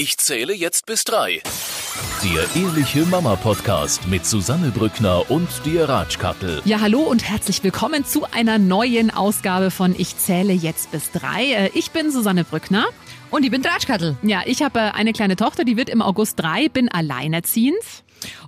Ich 0.00 0.16
zähle 0.16 0.54
jetzt 0.54 0.86
bis 0.86 1.02
drei. 1.02 1.42
Der 2.22 2.62
Ehrliche 2.62 3.04
Mama 3.06 3.34
Podcast 3.34 4.06
mit 4.06 4.24
Susanne 4.24 4.70
Brückner 4.70 5.28
und 5.28 5.48
dir 5.64 5.88
Ratschkattel. 5.88 6.62
Ja, 6.64 6.78
hallo 6.80 7.00
und 7.00 7.28
herzlich 7.28 7.64
willkommen 7.64 8.04
zu 8.04 8.24
einer 8.30 8.58
neuen 8.60 9.10
Ausgabe 9.10 9.72
von 9.72 9.96
Ich 9.98 10.16
zähle 10.16 10.52
jetzt 10.52 10.92
bis 10.92 11.10
drei. 11.10 11.46
Äh, 11.52 11.70
Ich 11.74 11.90
bin 11.90 12.12
Susanne 12.12 12.44
Brückner. 12.44 12.84
Und 13.32 13.44
ich 13.44 13.50
bin 13.50 13.60
Tratschkattel. 13.60 14.16
Ja, 14.22 14.42
ich 14.46 14.62
habe 14.62 14.78
äh, 14.78 14.82
eine 14.92 15.12
kleine 15.12 15.34
Tochter, 15.34 15.64
die 15.64 15.76
wird 15.76 15.88
im 15.88 16.00
August 16.00 16.38
drei, 16.38 16.68
bin 16.68 16.88
alleinerziehend. 16.88 17.82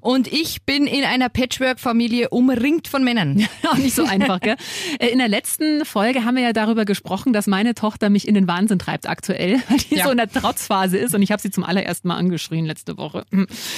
Und 0.00 0.26
ich 0.32 0.62
bin 0.64 0.86
in 0.86 1.04
einer 1.04 1.28
Patchwork-Familie 1.28 2.30
umringt 2.30 2.88
von 2.88 3.04
Männern. 3.04 3.46
Auch 3.70 3.76
nicht 3.76 3.94
so 3.94 4.04
einfach, 4.04 4.40
gell? 4.40 4.56
Äh, 4.98 5.08
In 5.08 5.18
der 5.18 5.28
letzten 5.28 5.84
Folge 5.84 6.24
haben 6.24 6.36
wir 6.36 6.42
ja 6.42 6.52
darüber 6.52 6.84
gesprochen, 6.84 7.32
dass 7.32 7.46
meine 7.46 7.74
Tochter 7.74 8.10
mich 8.10 8.26
in 8.26 8.34
den 8.34 8.46
Wahnsinn 8.48 8.78
treibt 8.78 9.08
aktuell, 9.08 9.60
weil 9.68 9.78
die 9.78 9.96
Ja. 9.96 10.04
so 10.04 10.10
in 10.10 10.16
der 10.16 10.28
Trotzphase 10.30 10.96
ist 10.98 11.14
und 11.14 11.22
ich 11.22 11.30
habe 11.32 11.40
sie 11.42 11.50
zum 11.50 11.64
allerersten 11.64 12.08
Mal 12.08 12.16
angeschrien 12.16 12.64
letzte 12.66 12.96
Woche. 12.96 13.24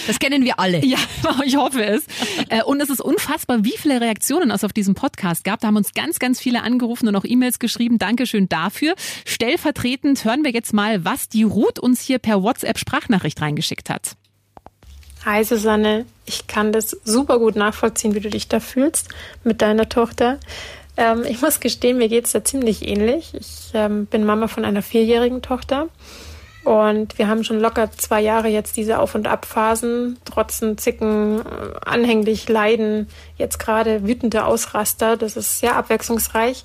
Das 0.06 0.18
kennen 0.18 0.44
wir 0.44 0.58
alle. 0.58 0.84
Ja, 0.84 0.98
ich 1.44 1.56
hoffe 1.56 1.84
es. 1.84 2.06
Äh, 2.48 2.62
Und 2.62 2.80
es 2.80 2.90
ist 2.90 3.00
unfassbar, 3.00 3.64
wie 3.64 3.76
viele 3.76 4.00
Reaktionen 4.00 4.50
es 4.50 4.64
auf 4.64 4.72
diesem 4.72 4.94
Podcast 4.94 5.44
gab. 5.44 5.60
Da 5.60 5.66
haben 5.68 5.76
uns 5.76 5.92
ganz, 5.94 6.18
ganz 6.18 6.40
viele 6.40 6.62
angerufen 6.62 7.08
und 7.08 7.16
auch 7.16 7.24
E-Mails 7.24 7.58
geschrieben. 7.58 7.98
Dankeschön 7.98 8.48
dafür. 8.48 8.94
Stellvertretend 9.26 10.24
hören 10.24 10.44
wir 10.44 10.52
jetzt 10.52 10.72
mal, 10.72 11.04
was 11.04 11.28
die 11.28 11.42
Ruth 11.42 11.78
uns 11.78 12.00
hier 12.00 12.18
per 12.18 12.42
WhatsApp-Sprachnachricht 12.42 13.40
reingeschickt 13.40 13.90
hat. 13.90 14.12
Hi 15.24 15.44
Susanne, 15.44 16.04
ich 16.24 16.48
kann 16.48 16.72
das 16.72 16.96
super 17.04 17.38
gut 17.38 17.54
nachvollziehen, 17.54 18.16
wie 18.16 18.20
du 18.20 18.28
dich 18.28 18.48
da 18.48 18.58
fühlst 18.58 19.08
mit 19.44 19.62
deiner 19.62 19.88
Tochter. 19.88 20.40
Ähm, 20.96 21.22
ich 21.22 21.40
muss 21.40 21.60
gestehen, 21.60 21.98
mir 21.98 22.08
geht's 22.08 22.32
da 22.32 22.42
ziemlich 22.42 22.88
ähnlich. 22.88 23.32
Ich 23.34 23.70
ähm, 23.72 24.06
bin 24.06 24.24
Mama 24.24 24.48
von 24.48 24.64
einer 24.64 24.82
vierjährigen 24.82 25.40
Tochter 25.40 25.86
und 26.64 27.18
wir 27.18 27.28
haben 27.28 27.44
schon 27.44 27.60
locker 27.60 27.92
zwei 27.92 28.20
Jahre 28.20 28.48
jetzt 28.48 28.76
diese 28.76 28.98
Auf- 28.98 29.14
und 29.14 29.28
Abphasen, 29.28 30.18
trotzen, 30.24 30.76
zicken, 30.76 31.38
äh, 31.38 31.42
anhänglich, 31.86 32.48
leiden, 32.48 33.06
jetzt 33.38 33.60
gerade 33.60 34.04
wütende 34.04 34.44
Ausraster. 34.44 35.16
Das 35.16 35.36
ist 35.36 35.60
sehr 35.60 35.76
abwechslungsreich. 35.76 36.64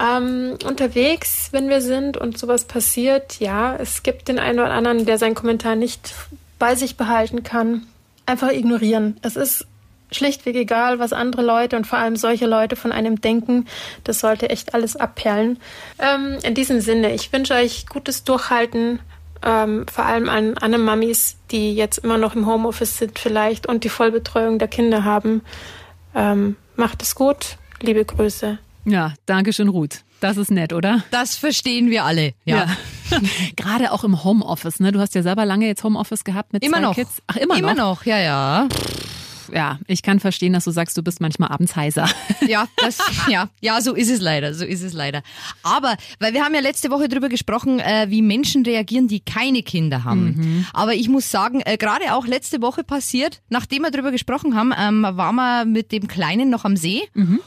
Ähm, 0.00 0.56
unterwegs, 0.64 1.48
wenn 1.50 1.68
wir 1.68 1.80
sind 1.80 2.16
und 2.16 2.38
sowas 2.38 2.64
passiert, 2.64 3.40
ja, 3.40 3.74
es 3.74 4.04
gibt 4.04 4.28
den 4.28 4.38
einen 4.38 4.60
oder 4.60 4.70
anderen, 4.70 5.04
der 5.04 5.18
seinen 5.18 5.34
Kommentar 5.34 5.74
nicht 5.74 6.14
bei 6.62 6.76
sich 6.76 6.96
behalten 6.96 7.42
kann. 7.42 7.88
Einfach 8.24 8.52
ignorieren. 8.52 9.16
Es 9.22 9.34
ist 9.34 9.66
schlichtweg 10.12 10.54
egal, 10.54 11.00
was 11.00 11.12
andere 11.12 11.42
Leute 11.42 11.76
und 11.76 11.88
vor 11.88 11.98
allem 11.98 12.14
solche 12.14 12.46
Leute 12.46 12.76
von 12.76 12.92
einem 12.92 13.20
denken. 13.20 13.66
Das 14.04 14.20
sollte 14.20 14.48
echt 14.48 14.72
alles 14.72 14.94
abperlen. 14.94 15.58
Ähm, 15.98 16.38
in 16.44 16.54
diesem 16.54 16.80
Sinne, 16.80 17.12
ich 17.16 17.32
wünsche 17.32 17.54
euch 17.54 17.86
gutes 17.88 18.22
Durchhalten, 18.22 19.00
ähm, 19.42 19.86
vor 19.92 20.06
allem 20.06 20.28
an 20.28 20.56
alle 20.56 20.78
Mamis, 20.78 21.34
die 21.50 21.74
jetzt 21.74 21.98
immer 21.98 22.16
noch 22.16 22.36
im 22.36 22.46
Homeoffice 22.46 22.96
sind 22.96 23.18
vielleicht 23.18 23.66
und 23.66 23.82
die 23.82 23.88
Vollbetreuung 23.88 24.60
der 24.60 24.68
Kinder 24.68 25.02
haben. 25.02 25.42
Ähm, 26.14 26.54
macht 26.76 27.02
es 27.02 27.16
gut. 27.16 27.56
Liebe 27.80 28.04
Grüße. 28.04 28.60
Ja, 28.84 29.14
Dankeschön, 29.26 29.66
Ruth. 29.66 30.04
Das 30.20 30.36
ist 30.36 30.52
nett, 30.52 30.72
oder? 30.72 31.02
Das 31.10 31.34
verstehen 31.34 31.90
wir 31.90 32.04
alle. 32.04 32.34
Ja. 32.44 32.68
Gerade 33.56 33.92
auch 33.92 34.04
im 34.04 34.24
Homeoffice, 34.24 34.80
ne? 34.80 34.92
Du 34.92 35.00
hast 35.00 35.14
ja 35.14 35.22
selber 35.22 35.44
lange 35.44 35.66
jetzt 35.66 35.84
Homeoffice 35.84 36.24
gehabt 36.24 36.52
mit 36.52 36.64
Immer 36.64 36.78
zwei 36.78 36.82
noch. 36.82 36.94
Kids. 36.94 37.22
Ach, 37.26 37.36
immer, 37.36 37.56
Immer 37.56 37.74
noch? 37.74 37.98
noch, 38.00 38.04
ja, 38.06 38.18
ja. 38.18 38.68
Ja, 39.52 39.78
ich 39.86 40.02
kann 40.02 40.18
verstehen, 40.20 40.52
dass 40.54 40.64
du 40.64 40.70
sagst, 40.70 40.96
du 40.96 41.02
bist 41.02 41.20
manchmal 41.20 41.50
abends 41.50 41.76
heiser. 41.76 42.08
Ja, 42.48 42.66
das, 42.76 42.98
ja, 43.28 43.48
ja, 43.60 43.80
so 43.80 43.94
ist 43.94 44.10
es 44.10 44.20
leider, 44.20 44.52
so 44.52 44.64
ist 44.64 44.82
es 44.82 44.92
leider. 44.94 45.22
Aber, 45.62 45.96
weil 46.18 46.34
wir 46.34 46.42
haben 46.44 46.54
ja 46.54 46.60
letzte 46.60 46.90
Woche 46.90 47.06
drüber 47.08 47.28
gesprochen, 47.28 47.78
äh, 47.78 48.06
wie 48.08 48.20
Menschen 48.20 48.64
reagieren, 48.64 49.06
die 49.06 49.20
keine 49.20 49.62
Kinder 49.62 50.02
haben. 50.02 50.66
Aber 50.72 50.92
ich 50.94 51.08
muss 51.08 51.30
sagen, 51.30 51.60
äh, 51.64 51.76
gerade 51.76 52.14
auch 52.14 52.26
letzte 52.26 52.60
Woche 52.60 52.82
passiert, 52.82 53.40
nachdem 53.48 53.82
wir 53.82 53.92
drüber 53.92 54.10
gesprochen 54.10 54.56
haben, 54.56 54.72
ähm, 54.76 55.02
waren 55.02 55.36
wir 55.36 55.64
mit 55.66 55.92
dem 55.92 56.08
Kleinen 56.08 56.50
noch 56.50 56.64
am 56.64 56.76
See 56.76 57.02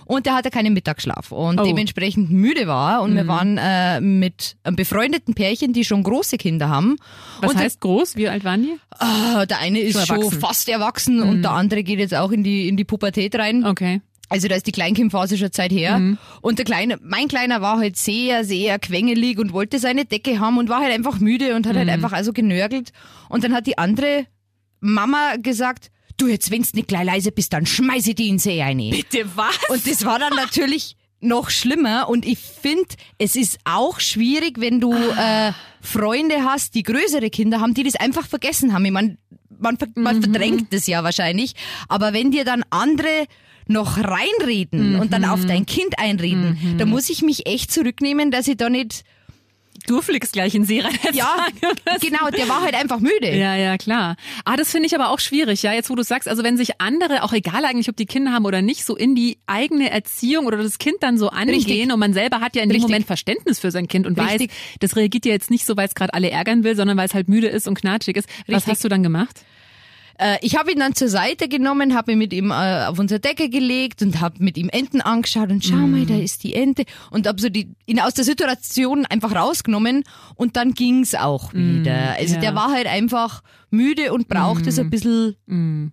und 0.06 0.25
der 0.25 0.34
hatte 0.36 0.50
keinen 0.50 0.73
Mittagsschlaf 0.73 1.31
und 1.34 1.59
Oh. 1.59 1.63
dementsprechend 1.66 2.31
müde 2.31 2.68
war 2.68 3.01
und 3.01 3.16
wir 3.16 3.28
waren 3.28 3.57
äh, 3.57 4.00
mit 4.00 4.56
einem 4.63 4.78
befreundeten 4.78 5.34
Pärchen, 5.34 5.74
die 5.74 5.84
schon 5.84 6.03
große 6.03 6.38
Kinder 6.38 6.69
haben. 6.69 6.96
Was 7.41 7.51
und 7.51 7.57
heißt 7.57 7.81
groß? 7.81 8.16
Wie 8.16 8.30
alt 8.30 8.46
waren 8.46 8.62
die? 8.63 8.78
Ah, 8.97 9.46
der 9.46 9.59
eine 9.59 9.80
ist 9.80 9.94
Schon 9.97 10.06
schon, 10.06 10.18
erwachsen. 10.22 10.40
fast 10.40 10.69
erwachsen 10.69 11.22
und 11.22 11.41
der 11.41 11.51
andere 11.51 11.84
geht 11.84 11.94
jetzt 12.00 12.16
auch 12.16 12.31
in 12.31 12.44
die, 12.44 12.67
in 12.67 12.78
die 12.78 12.83
Pubertät 12.85 13.35
rein. 13.35 13.66
Okay. 13.66 14.01
Also 14.28 14.47
da 14.47 14.56
ist 14.56 14.66
die 14.66 14.72
Kleinkindphase 14.72 15.38
schon 15.38 15.51
Zeit 15.51 15.72
her. 15.72 16.00
Mhm. 16.00 16.17
Und 16.41 16.57
der 16.57 16.66
Kleine, 16.66 16.97
mein 17.03 17.28
Kleiner 17.28 17.61
war 17.61 17.78
halt 17.78 17.95
sehr, 17.95 18.44
sehr 18.44 18.79
quengelig 18.79 19.38
und 19.38 19.53
wollte 19.53 19.78
seine 19.78 20.06
Decke 20.06 20.39
haben 20.39 20.57
und 20.57 20.67
war 20.67 20.81
halt 20.81 20.91
einfach 20.94 21.19
müde 21.19 21.56
und 21.56 21.67
hat 21.67 21.73
Mhm. 21.75 21.79
halt 21.79 21.89
einfach 21.89 22.11
also 22.11 22.33
genörgelt. 22.33 22.91
Und 23.29 23.44
dann 23.44 23.53
hat 23.53 23.67
die 23.67 23.78
andere 23.78 24.25
Mama 24.79 25.35
gesagt, 25.38 25.91
du 26.17 26.28
jetzt, 26.28 26.50
wenn's 26.50 26.73
nicht 26.73 26.88
gleich 26.88 27.06
leise 27.06 27.31
bist, 27.31 27.53
dann 27.53 27.66
schmeiß 27.66 28.07
ich 28.07 28.16
die 28.16 28.27
in 28.29 28.35
den 28.35 28.39
See 28.39 28.62
rein. 28.62 28.77
Bitte 28.77 29.25
was? 29.35 29.59
Und 29.69 29.85
das 29.88 30.06
war 30.06 30.17
dann 30.17 30.33
natürlich 30.35 30.95
noch 31.22 31.50
schlimmer. 31.50 32.09
Und 32.09 32.25
ich 32.25 32.39
finde, 32.39 32.85
es 33.17 33.35
ist 33.35 33.59
auch 33.63 34.00
schwierig, 34.00 34.59
wenn 34.59 34.79
du 34.79 34.94
äh, 34.94 35.51
Freunde 35.81 36.44
hast, 36.44 36.73
die 36.75 36.83
größere 36.83 37.29
Kinder 37.29 37.62
haben, 37.62 37.73
die 37.73 37.83
das 37.83 37.95
einfach 37.95 38.27
vergessen 38.27 38.73
haben. 38.73 38.85
Ich 38.85 38.91
mein, 38.91 39.17
man, 39.60 39.78
man 39.96 40.22
verdrängt 40.22 40.74
das 40.74 40.88
ja 40.88 41.04
wahrscheinlich. 41.04 41.54
Aber 41.88 42.14
wenn 42.14 42.32
dir 42.32 42.46
dann 42.46 42.64
andere 42.70 43.28
noch 43.68 43.98
reinreden 43.98 45.00
und 45.00 45.12
dann 45.12 45.26
auf 45.26 45.46
dein 45.46 45.66
Kind 45.66 45.98
einreden, 45.98 46.76
da 46.78 46.86
muss 46.86 47.10
ich 47.10 47.22
mich 47.22 47.48
echt 47.48 47.72
zurücknehmen, 47.72 48.32
dass 48.32 48.48
ich 48.48 48.58
da 48.58 48.70
nicht. 48.70 49.04
Du 49.88 50.01
fliegst 50.01 50.34
gleich 50.34 50.56
in 50.56 50.66
See 50.66 50.81
rein. 50.81 50.94
Ja, 51.13 51.47
genau, 52.01 52.29
der 52.29 52.50
war 52.50 52.62
halt 52.62 52.75
einfach 52.75 53.00
müde. 53.00 53.35
Ja, 53.35 53.56
ja, 53.56 53.78
klar. 53.78 54.16
Ah, 54.44 54.56
das 54.56 54.72
finde 54.72 54.88
ich 54.88 54.96
aber 54.96 55.09
auch 55.09 55.19
schwierig, 55.19 55.63
ja, 55.63 55.73
jetzt 55.73 55.90
wo 55.90 55.96
du 55.96 56.03
sagst, 56.03 56.28
also 56.28 56.44
wenn 56.44 56.57
sich 56.57 56.81
andere, 56.81 57.23
auch 57.23 57.34
egal 57.34 57.66
eigentlich, 57.66 57.90
ob 57.90 57.95
die 57.95 58.06
Kinder 58.06 58.31
haben 58.31 58.45
oder 58.45 58.62
nicht, 58.62 58.85
so 58.85 58.95
in 58.95 59.16
die 59.16 59.38
eigene 59.45 59.91
Erziehung 59.91 60.45
oder 60.45 60.57
das 60.57 60.79
Kind 60.79 60.97
dann 61.01 61.18
so 61.18 61.29
angehen 61.29 61.56
Richtig. 61.56 61.91
und 61.91 62.00
man 62.00 62.13
selber 62.13 62.41
hat 62.41 62.56
ja 62.56 62.63
in 62.63 62.69
dem 62.69 62.75
Richtig. 62.75 62.90
Moment 62.90 63.06
Verständnis 63.06 63.59
für 63.59 63.72
sein 63.72 63.88
Kind 63.88 64.07
und 64.07 64.19
Richtig. 64.19 64.51
weiß, 64.51 64.57
das 64.79 64.95
reagiert 64.95 65.25
ja 65.25 65.31
jetzt 65.31 65.51
nicht 65.51 65.66
so, 65.66 65.78
weil 65.78 65.88
es 65.88 65.95
gerade 65.95 66.13
alle 66.13 66.29
ärgern 66.29 66.63
will, 66.63 66.75
sondern 66.75 66.97
weil 66.97 67.06
es 67.06 67.13
halt 67.13 67.29
müde 67.29 67.47
ist 67.47 67.68
und 67.68 67.75
knatschig 67.75 68.18
ist. 68.18 68.28
Was 68.47 68.68
hast 68.68 68.84
du 68.84 68.90
dann 68.90 69.03
gemacht? 69.03 69.41
Äh, 70.18 70.38
ich 70.42 70.58
habe 70.58 70.72
ihn 70.72 70.80
dann 70.80 70.96
zur 70.96 71.09
Seite 71.09 71.48
genommen, 71.48 71.96
habe 71.96 72.14
ihn 72.14 72.18
mit 72.18 72.34
ihm 72.34 72.52
äh, 72.52 72.86
auf 72.86 73.00
unsere 73.00 73.20
Decke 73.20 73.50
gelegt 73.50 74.02
und 74.02 74.22
habe 74.22 74.44
mit 74.44 74.58
ihm 74.58 74.70
Enten 74.70 75.02
angeschaut 75.02 75.50
und 75.50 75.64
schau 75.64 75.76
mal, 75.76 76.06
da 76.06 76.16
ist 76.16 76.44
die 76.44 76.53
Ente 76.56 76.86
und 77.12 77.28
habe 77.28 77.42
so 77.42 77.50
die, 77.50 77.76
ihn 77.86 78.00
aus 78.00 78.14
der 78.14 78.25
Situation 78.25 79.06
einfach 79.06 79.36
rausgenommen 79.36 80.04
und 80.36 80.56
dann 80.56 80.74
ging's 80.74 81.16
auch 81.16 81.54
wieder. 81.54 82.16
Also 82.18 82.36
ja. 82.36 82.42
der 82.42 82.56
war 82.56 82.72
halt 82.72 82.88
einfach 82.88 83.42
müde 83.70 84.14
und 84.14 84.28
brauchte 84.28 84.72
so 84.72 84.81
ein 84.81 84.90
bisschen 84.90 85.36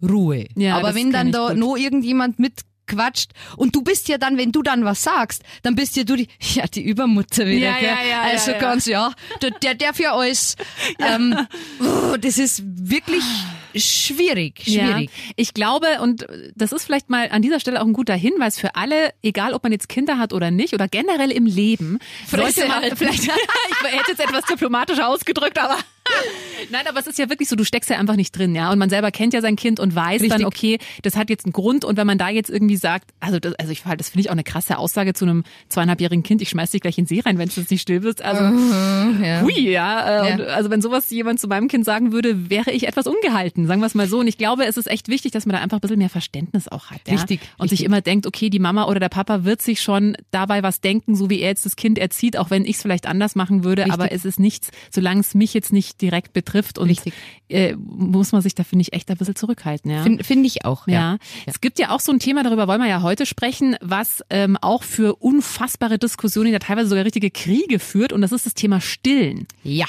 Ruhe. 0.02 0.46
Ja, 0.56 0.76
Aber 0.76 0.94
wenn 0.94 1.10
dann 1.12 1.32
da 1.32 1.48
gut. 1.48 1.58
noch 1.58 1.76
irgendjemand 1.76 2.38
mit 2.38 2.60
quatscht 2.86 3.32
und 3.56 3.74
du 3.74 3.82
bist 3.82 4.08
ja 4.08 4.18
dann, 4.18 4.36
wenn 4.38 4.52
du 4.52 4.62
dann 4.62 4.84
was 4.84 5.02
sagst, 5.02 5.42
dann 5.62 5.74
bist 5.74 5.96
ja 5.96 6.04
du 6.04 6.16
die, 6.16 6.28
ja, 6.54 6.66
die 6.66 6.82
Übermutter 6.82 7.46
wieder, 7.46 7.70
Ja, 7.70 7.78
gell? 7.78 7.88
ja, 7.88 8.08
ja, 8.08 8.22
also 8.22 8.50
ja, 8.50 8.56
ja. 8.56 8.62
ganz, 8.62 8.86
ja, 8.86 9.12
der, 9.40 9.50
der 9.50 9.74
darf 9.74 9.98
ja 9.98 10.14
alles. 10.14 10.56
Ähm, 10.98 11.34
oh, 11.80 12.16
das 12.16 12.38
ist 12.38 12.62
wirklich 12.64 13.24
schwierig, 13.74 14.62
schwierig. 14.64 15.10
Ja, 15.14 15.32
ich 15.36 15.54
glaube, 15.54 15.86
und 16.00 16.26
das 16.54 16.72
ist 16.72 16.84
vielleicht 16.84 17.10
mal 17.10 17.28
an 17.30 17.42
dieser 17.42 17.60
Stelle 17.60 17.80
auch 17.80 17.86
ein 17.86 17.92
guter 17.92 18.14
Hinweis 18.14 18.58
für 18.58 18.74
alle, 18.74 19.12
egal 19.22 19.54
ob 19.54 19.62
man 19.62 19.72
jetzt 19.72 19.88
Kinder 19.88 20.18
hat 20.18 20.32
oder 20.32 20.50
nicht 20.50 20.74
oder 20.74 20.88
generell 20.88 21.30
im 21.30 21.46
Leben, 21.46 21.98
Fresse 22.26 22.52
sollte 22.52 22.68
man 22.68 22.82
halten. 22.82 22.96
vielleicht, 22.96 23.22
ich 23.24 23.28
hätte 23.28 24.10
jetzt 24.10 24.20
etwas 24.20 24.44
diplomatischer 24.44 25.08
ausgedrückt, 25.08 25.58
aber 25.58 25.78
Nein, 26.70 26.86
aber 26.88 27.00
es 27.00 27.06
ist 27.06 27.18
ja 27.18 27.28
wirklich 27.28 27.48
so, 27.48 27.56
du 27.56 27.64
steckst 27.64 27.90
ja 27.90 27.98
einfach 27.98 28.16
nicht 28.16 28.36
drin, 28.36 28.54
ja. 28.54 28.70
Und 28.70 28.78
man 28.78 28.88
selber 28.88 29.10
kennt 29.10 29.34
ja 29.34 29.40
sein 29.40 29.56
Kind 29.56 29.80
und 29.80 29.94
weiß 29.94 30.22
dann, 30.22 30.30
Richtig. 30.30 30.46
okay, 30.46 30.78
das 31.02 31.16
hat 31.16 31.28
jetzt 31.28 31.44
einen 31.44 31.52
Grund. 31.52 31.84
Und 31.84 31.96
wenn 31.96 32.06
man 32.06 32.18
da 32.18 32.28
jetzt 32.28 32.50
irgendwie 32.50 32.76
sagt, 32.76 33.10
also 33.20 33.38
das, 33.38 33.54
also 33.54 33.72
ich 33.72 33.82
das 33.82 34.10
finde 34.10 34.20
ich 34.20 34.28
auch 34.28 34.32
eine 34.32 34.44
krasse 34.44 34.78
Aussage 34.78 35.12
zu 35.12 35.24
einem 35.24 35.44
zweieinhalbjährigen 35.68 36.22
Kind, 36.22 36.40
ich 36.40 36.48
schmeiß 36.50 36.70
dich 36.70 36.80
gleich 36.80 36.98
in 36.98 37.04
den 37.04 37.08
See 37.08 37.20
rein, 37.20 37.38
wenn 37.38 37.48
du 37.48 37.60
jetzt 37.60 37.70
nicht 37.70 37.82
still 37.82 38.00
bist. 38.00 38.22
Also 38.22 38.42
ja. 39.22 39.42
hui, 39.42 39.58
ja. 39.70 40.24
Äh, 40.24 40.38
Ja. 40.38 40.44
Also 40.46 40.70
wenn 40.70 40.80
sowas 40.82 41.10
jemand 41.10 41.40
zu 41.40 41.48
meinem 41.48 41.68
Kind 41.68 41.84
sagen 41.84 42.12
würde, 42.12 42.48
wäre 42.50 42.70
ich 42.70 42.86
etwas 42.86 43.06
ungehalten, 43.06 43.66
sagen 43.66 43.80
wir 43.80 43.86
es 43.86 43.94
mal 43.94 44.06
so. 44.08 44.20
Und 44.20 44.28
ich 44.28 44.38
glaube, 44.38 44.64
es 44.66 44.76
ist 44.76 44.86
echt 44.90 45.08
wichtig, 45.08 45.32
dass 45.32 45.46
man 45.46 45.56
da 45.56 45.62
einfach 45.62 45.78
ein 45.78 45.80
bisschen 45.80 45.98
mehr 45.98 46.10
Verständnis 46.10 46.68
auch 46.68 46.90
hat. 46.90 47.00
Ja? 47.06 47.14
Richtig, 47.14 47.40
Und 47.58 47.68
sich 47.68 47.80
richtig. 47.80 47.86
immer 47.86 48.00
denkt, 48.00 48.26
okay, 48.26 48.50
die 48.50 48.58
Mama 48.58 48.86
oder 48.86 49.00
der 49.00 49.08
Papa 49.08 49.44
wird 49.44 49.62
sich 49.62 49.80
schon 49.82 50.16
dabei 50.30 50.62
was 50.62 50.80
denken, 50.80 51.16
so 51.16 51.28
wie 51.30 51.40
er 51.40 51.48
jetzt 51.48 51.66
das 51.66 51.76
Kind 51.76 51.98
erzieht, 51.98 52.36
auch 52.36 52.50
wenn 52.50 52.64
ich 52.64 52.76
es 52.76 52.82
vielleicht 52.82 53.06
anders 53.06 53.34
machen 53.34 53.64
würde. 53.64 53.82
Richtig. 53.82 53.94
Aber 53.94 54.12
es 54.12 54.24
ist 54.24 54.38
nichts, 54.38 54.70
solange 54.90 55.20
es 55.20 55.34
mich 55.34 55.54
jetzt 55.54 55.72
nicht 55.72 56.00
direkt 56.02 56.32
betrifft 56.32 56.78
und 56.78 56.88
Richtig. 56.88 57.14
äh, 57.48 57.74
muss 57.76 58.32
man 58.32 58.42
sich 58.42 58.54
da, 58.54 58.64
finde 58.64 58.82
ich, 58.82 58.92
echt 58.92 59.10
ein 59.10 59.16
bisschen 59.16 59.36
zurückhalten. 59.36 59.90
Ja? 59.90 60.02
Finde 60.02 60.24
find 60.24 60.44
ich 60.44 60.64
auch. 60.64 60.86
Ja. 60.88 60.92
Ja. 61.14 61.18
es 61.46 61.60
gibt 61.60 61.78
ja 61.78 61.90
auch 61.90 62.00
so 62.00 62.12
ein 62.12 62.18
Thema, 62.18 62.42
darüber 62.42 62.66
wollen 62.68 62.80
wir 62.82 62.88
ja 62.88 63.00
heute 63.02 63.24
sprechen, 63.24 63.76
was 63.80 64.22
ähm, 64.28 64.58
auch 64.60 64.82
für 64.82 65.14
unfassbare 65.16 65.98
Diskussionen, 65.98 66.52
ja 66.52 66.58
teilweise 66.58 66.88
sogar 66.88 67.04
richtige 67.04 67.30
Kriege 67.30 67.78
führt, 67.78 68.12
und 68.12 68.20
das 68.20 68.32
ist 68.32 68.44
das 68.44 68.54
Thema 68.54 68.80
Stillen. 68.80 69.46
Ja. 69.62 69.86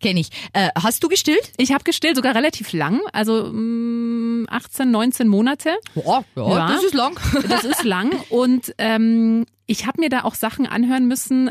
Kenne 0.00 0.18
ich. 0.18 0.30
Äh, 0.52 0.68
hast 0.74 1.04
du 1.04 1.08
gestillt? 1.08 1.52
Ich 1.58 1.72
habe 1.72 1.84
gestillt, 1.84 2.16
sogar 2.16 2.34
relativ 2.34 2.72
lang, 2.72 3.00
also 3.12 3.48
mh, 3.52 4.46
18, 4.50 4.90
19 4.90 5.28
Monate. 5.28 5.70
Boah, 5.94 6.24
ja, 6.34 6.48
Ja. 6.48 6.68
das 6.68 6.82
ist 6.82 6.94
lang. 6.94 7.18
Das 7.48 7.62
ist 7.62 7.84
lang 7.84 8.10
und 8.28 8.74
ähm, 8.78 9.46
ich 9.66 9.86
habe 9.86 10.00
mir 10.00 10.08
da 10.08 10.24
auch 10.24 10.34
Sachen 10.34 10.66
anhören 10.66 11.06
müssen, 11.06 11.50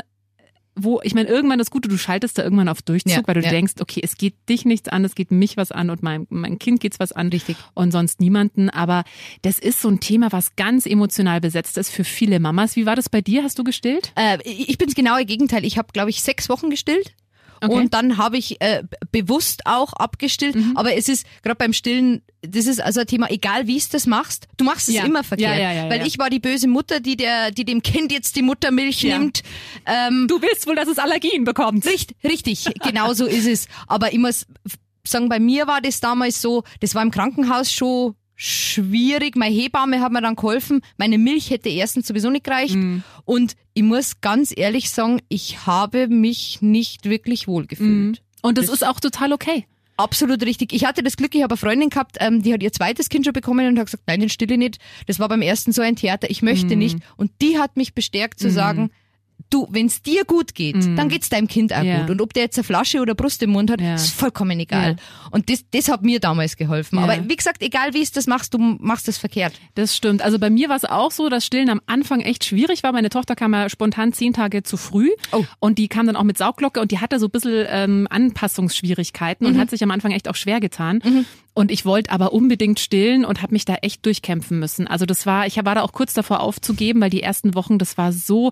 wo, 0.74 1.00
ich 1.02 1.14
meine, 1.14 1.28
irgendwann 1.28 1.58
das 1.58 1.70
Gute, 1.70 1.88
du 1.88 1.98
schaltest 1.98 2.38
da 2.38 2.42
irgendwann 2.42 2.68
auf 2.68 2.80
Durchzug, 2.82 3.12
Ja, 3.12 3.22
weil 3.26 3.34
du 3.34 3.42
ja. 3.42 3.50
denkst, 3.50 3.74
okay, 3.80 4.00
es 4.02 4.16
geht 4.16 4.34
dich 4.48 4.64
nichts 4.64 4.88
an, 4.88 5.04
es 5.04 5.14
geht 5.14 5.30
mich 5.30 5.56
was 5.56 5.70
an 5.70 5.90
und 5.90 6.02
mein, 6.02 6.26
mein 6.30 6.58
Kind 6.58 6.80
geht's 6.80 6.98
was 6.98 7.12
an. 7.12 7.28
Richtig. 7.28 7.56
Und 7.74 7.90
sonst 7.92 8.20
niemanden. 8.20 8.70
Aber 8.70 9.04
das 9.42 9.58
ist 9.58 9.82
so 9.82 9.88
ein 9.88 10.00
Thema, 10.00 10.32
was 10.32 10.56
ganz 10.56 10.86
emotional 10.86 11.40
besetzt 11.40 11.76
ist 11.76 11.90
für 11.90 12.04
viele 12.04 12.40
Mamas. 12.40 12.76
Wie 12.76 12.86
war 12.86 12.96
das 12.96 13.08
bei 13.08 13.20
dir? 13.20 13.42
Hast 13.44 13.58
du 13.58 13.64
gestillt? 13.64 14.12
Äh, 14.16 14.38
ich 14.44 14.78
bin 14.78 14.88
das 14.88 14.94
genaue 14.94 15.24
Gegenteil. 15.24 15.64
Ich 15.64 15.78
habe, 15.78 15.88
glaube 15.92 16.10
ich, 16.10 16.22
sechs 16.22 16.48
Wochen 16.48 16.70
gestillt. 16.70 17.14
Okay. 17.62 17.72
Und 17.72 17.94
dann 17.94 18.16
habe 18.18 18.36
ich 18.36 18.60
äh, 18.60 18.82
bewusst 19.12 19.62
auch 19.66 19.92
abgestillt. 19.92 20.56
Mhm. 20.56 20.76
Aber 20.76 20.96
es 20.96 21.08
ist 21.08 21.24
gerade 21.42 21.56
beim 21.56 21.72
Stillen, 21.72 22.22
das 22.42 22.66
ist 22.66 22.80
also 22.82 23.00
ein 23.00 23.06
Thema, 23.06 23.30
egal 23.30 23.66
wie 23.68 23.76
es 23.76 23.88
das 23.88 24.06
machst, 24.06 24.48
du 24.56 24.64
machst 24.64 24.88
es 24.88 24.96
Ja. 24.96 25.04
immer 25.04 25.22
verkehrt. 25.22 25.58
Ja, 25.58 25.72
ja, 25.72 25.88
weil 25.90 26.06
ich 26.06 26.18
war 26.18 26.28
die 26.28 26.40
böse 26.40 26.66
Mutter, 26.68 26.98
die 27.00 27.16
der, 27.16 27.50
die 27.52 27.64
dem 27.64 27.82
Kind 27.82 28.10
jetzt 28.12 28.34
die 28.36 28.42
Muttermilch 28.42 29.04
nimmt. 29.04 29.42
Ähm, 29.86 30.26
Du 30.28 30.42
willst 30.42 30.66
wohl, 30.66 30.74
dass 30.76 30.88
es 30.88 30.98
Allergien 30.98 31.44
bekommt. 31.44 31.86
Richtig, 31.86 32.16
richtig, 32.24 32.64
genau 32.82 33.12
so 33.14 33.26
ist 33.26 33.46
es. 33.46 33.68
Aber 33.86 34.12
ich 34.12 34.18
muss 34.18 34.46
sagen, 35.06 35.28
bei 35.28 35.38
mir 35.40 35.66
war 35.66 35.80
das 35.80 36.00
damals 36.00 36.40
so, 36.42 36.64
das 36.80 36.94
war 36.94 37.02
im 37.02 37.10
Krankenhaus 37.10 37.72
schon 37.72 38.14
schwierig. 38.42 39.36
Meine 39.36 39.54
Hebamme 39.54 40.00
hat 40.00 40.10
mir 40.10 40.20
dann 40.20 40.34
geholfen. 40.34 40.80
Meine 40.96 41.16
Milch 41.16 41.50
hätte 41.50 41.68
erstens 41.68 42.08
sowieso 42.08 42.28
nicht 42.28 42.44
gereicht. 42.44 42.74
Mhm. 42.74 43.04
Und 43.24 43.54
ich 43.72 43.84
muss 43.84 44.20
ganz 44.20 44.52
ehrlich 44.54 44.90
sagen, 44.90 45.20
ich 45.28 45.64
habe 45.64 46.08
mich 46.08 46.60
nicht 46.60 47.04
wirklich 47.04 47.46
wohl 47.46 47.66
gefühlt. 47.66 48.20
Und 48.42 48.58
das, 48.58 48.68
ist 48.68 48.84
auch 48.84 48.98
total 48.98 49.32
okay. 49.32 49.66
Absolut 49.96 50.42
richtig. 50.42 50.72
Ich 50.72 50.84
hatte 50.84 51.04
das 51.04 51.16
Glück, 51.16 51.34
ich 51.36 51.42
habe 51.44 51.52
eine 51.52 51.58
Freundin 51.58 51.88
gehabt, 51.88 52.16
ähm, 52.18 52.42
die 52.42 52.52
hat 52.52 52.62
ihr 52.62 52.72
zweites 52.72 53.08
Kind 53.08 53.24
schon 53.24 53.32
bekommen 53.32 53.68
und 53.68 53.78
hat 53.78 53.86
gesagt, 53.86 54.04
nein, 54.08 54.18
den 54.18 54.28
stille 54.28 54.58
nicht. 54.58 54.78
Das 55.06 55.20
war 55.20 55.28
beim 55.28 55.42
ersten 55.42 55.70
so 55.70 55.80
ein 55.80 55.94
Theater, 55.94 56.28
ich 56.28 56.42
möchte 56.42 56.74
nicht. 56.74 56.98
Und 57.16 57.30
die 57.40 57.58
hat 57.58 57.76
mich 57.76 57.94
bestärkt 57.94 58.40
zu 58.40 58.50
sagen, 58.50 58.90
du, 59.52 59.68
wenn 59.70 59.86
es 59.86 60.02
dir 60.02 60.24
gut 60.24 60.54
geht, 60.54 60.76
dann 60.96 61.08
geht's 61.08 61.28
deinem 61.28 61.48
Kind 61.48 61.72
auch 61.72 61.82
Ja. 61.82 62.00
gut. 62.00 62.10
Und 62.10 62.20
ob 62.20 62.32
der 62.32 62.44
jetzt 62.44 62.56
eine 62.58 62.64
Flasche 62.64 63.00
oder 63.00 63.14
Brust 63.14 63.42
im 63.42 63.50
Mund 63.50 63.70
hat, 63.70 63.80
Ja. 63.80 63.94
ist 63.94 64.14
vollkommen 64.14 64.58
egal. 64.60 64.96
Und 65.30 65.50
das, 65.50 65.64
das 65.70 65.88
hat 65.88 66.02
mir 66.02 66.20
damals 66.20 66.56
geholfen. 66.56 66.98
Ja. 66.98 67.04
Aber 67.04 67.28
wie 67.28 67.36
gesagt, 67.36 67.62
egal 67.62 67.94
wie 67.94 68.02
es 68.02 68.12
das 68.12 68.26
machst, 68.26 68.54
du 68.54 68.58
machst 68.58 69.08
das 69.08 69.18
verkehrt. 69.18 69.52
Das 69.74 69.96
stimmt. 69.96 70.22
Also 70.22 70.38
bei 70.38 70.50
mir 70.50 70.68
war 70.68 70.76
es 70.76 70.84
auch 70.84 71.10
so, 71.10 71.28
dass 71.28 71.44
Stillen 71.46 71.68
am 71.70 71.80
Anfang 71.86 72.20
echt 72.20 72.44
schwierig 72.44 72.82
war. 72.82 72.92
Meine 72.92 73.10
Tochter 73.10 73.34
kam 73.36 73.52
ja 73.54 73.68
spontan 73.68 74.12
zehn 74.12 74.32
Tage 74.32 74.62
zu 74.62 74.76
früh 74.76 75.10
Oh. 75.32 75.44
und 75.60 75.78
die 75.78 75.88
kam 75.88 76.06
dann 76.06 76.16
auch 76.16 76.22
mit 76.24 76.38
Saugglocke 76.38 76.80
und 76.80 76.90
die 76.90 76.98
hatte 76.98 77.18
so 77.18 77.26
ein 77.26 77.30
bisschen 77.30 77.66
ähm, 77.68 78.08
Anpassungsschwierigkeiten 78.56 79.46
Mhm. 79.46 79.54
und 79.54 79.60
hat 79.60 79.70
sich 79.70 79.82
am 79.82 79.90
Anfang 79.90 80.12
echt 80.12 80.28
auch 80.28 80.36
schwer 80.36 80.60
getan. 80.60 81.00
Und 81.54 81.70
ich 81.70 81.84
wollte 81.84 82.10
aber 82.10 82.32
unbedingt 82.32 82.80
stillen 82.80 83.24
und 83.24 83.42
habe 83.42 83.52
mich 83.52 83.64
da 83.64 83.74
echt 83.76 84.04
durchkämpfen 84.06 84.58
müssen. 84.58 84.86
Also 84.86 85.04
das 85.06 85.26
war, 85.26 85.46
ich 85.46 85.56
war 85.62 85.74
da 85.74 85.82
auch 85.82 85.92
kurz 85.92 86.14
davor 86.14 86.40
aufzugeben, 86.40 87.00
weil 87.00 87.10
die 87.10 87.22
ersten 87.22 87.54
Wochen, 87.54 87.78
das 87.78 87.98
war 87.98 88.12
so 88.12 88.50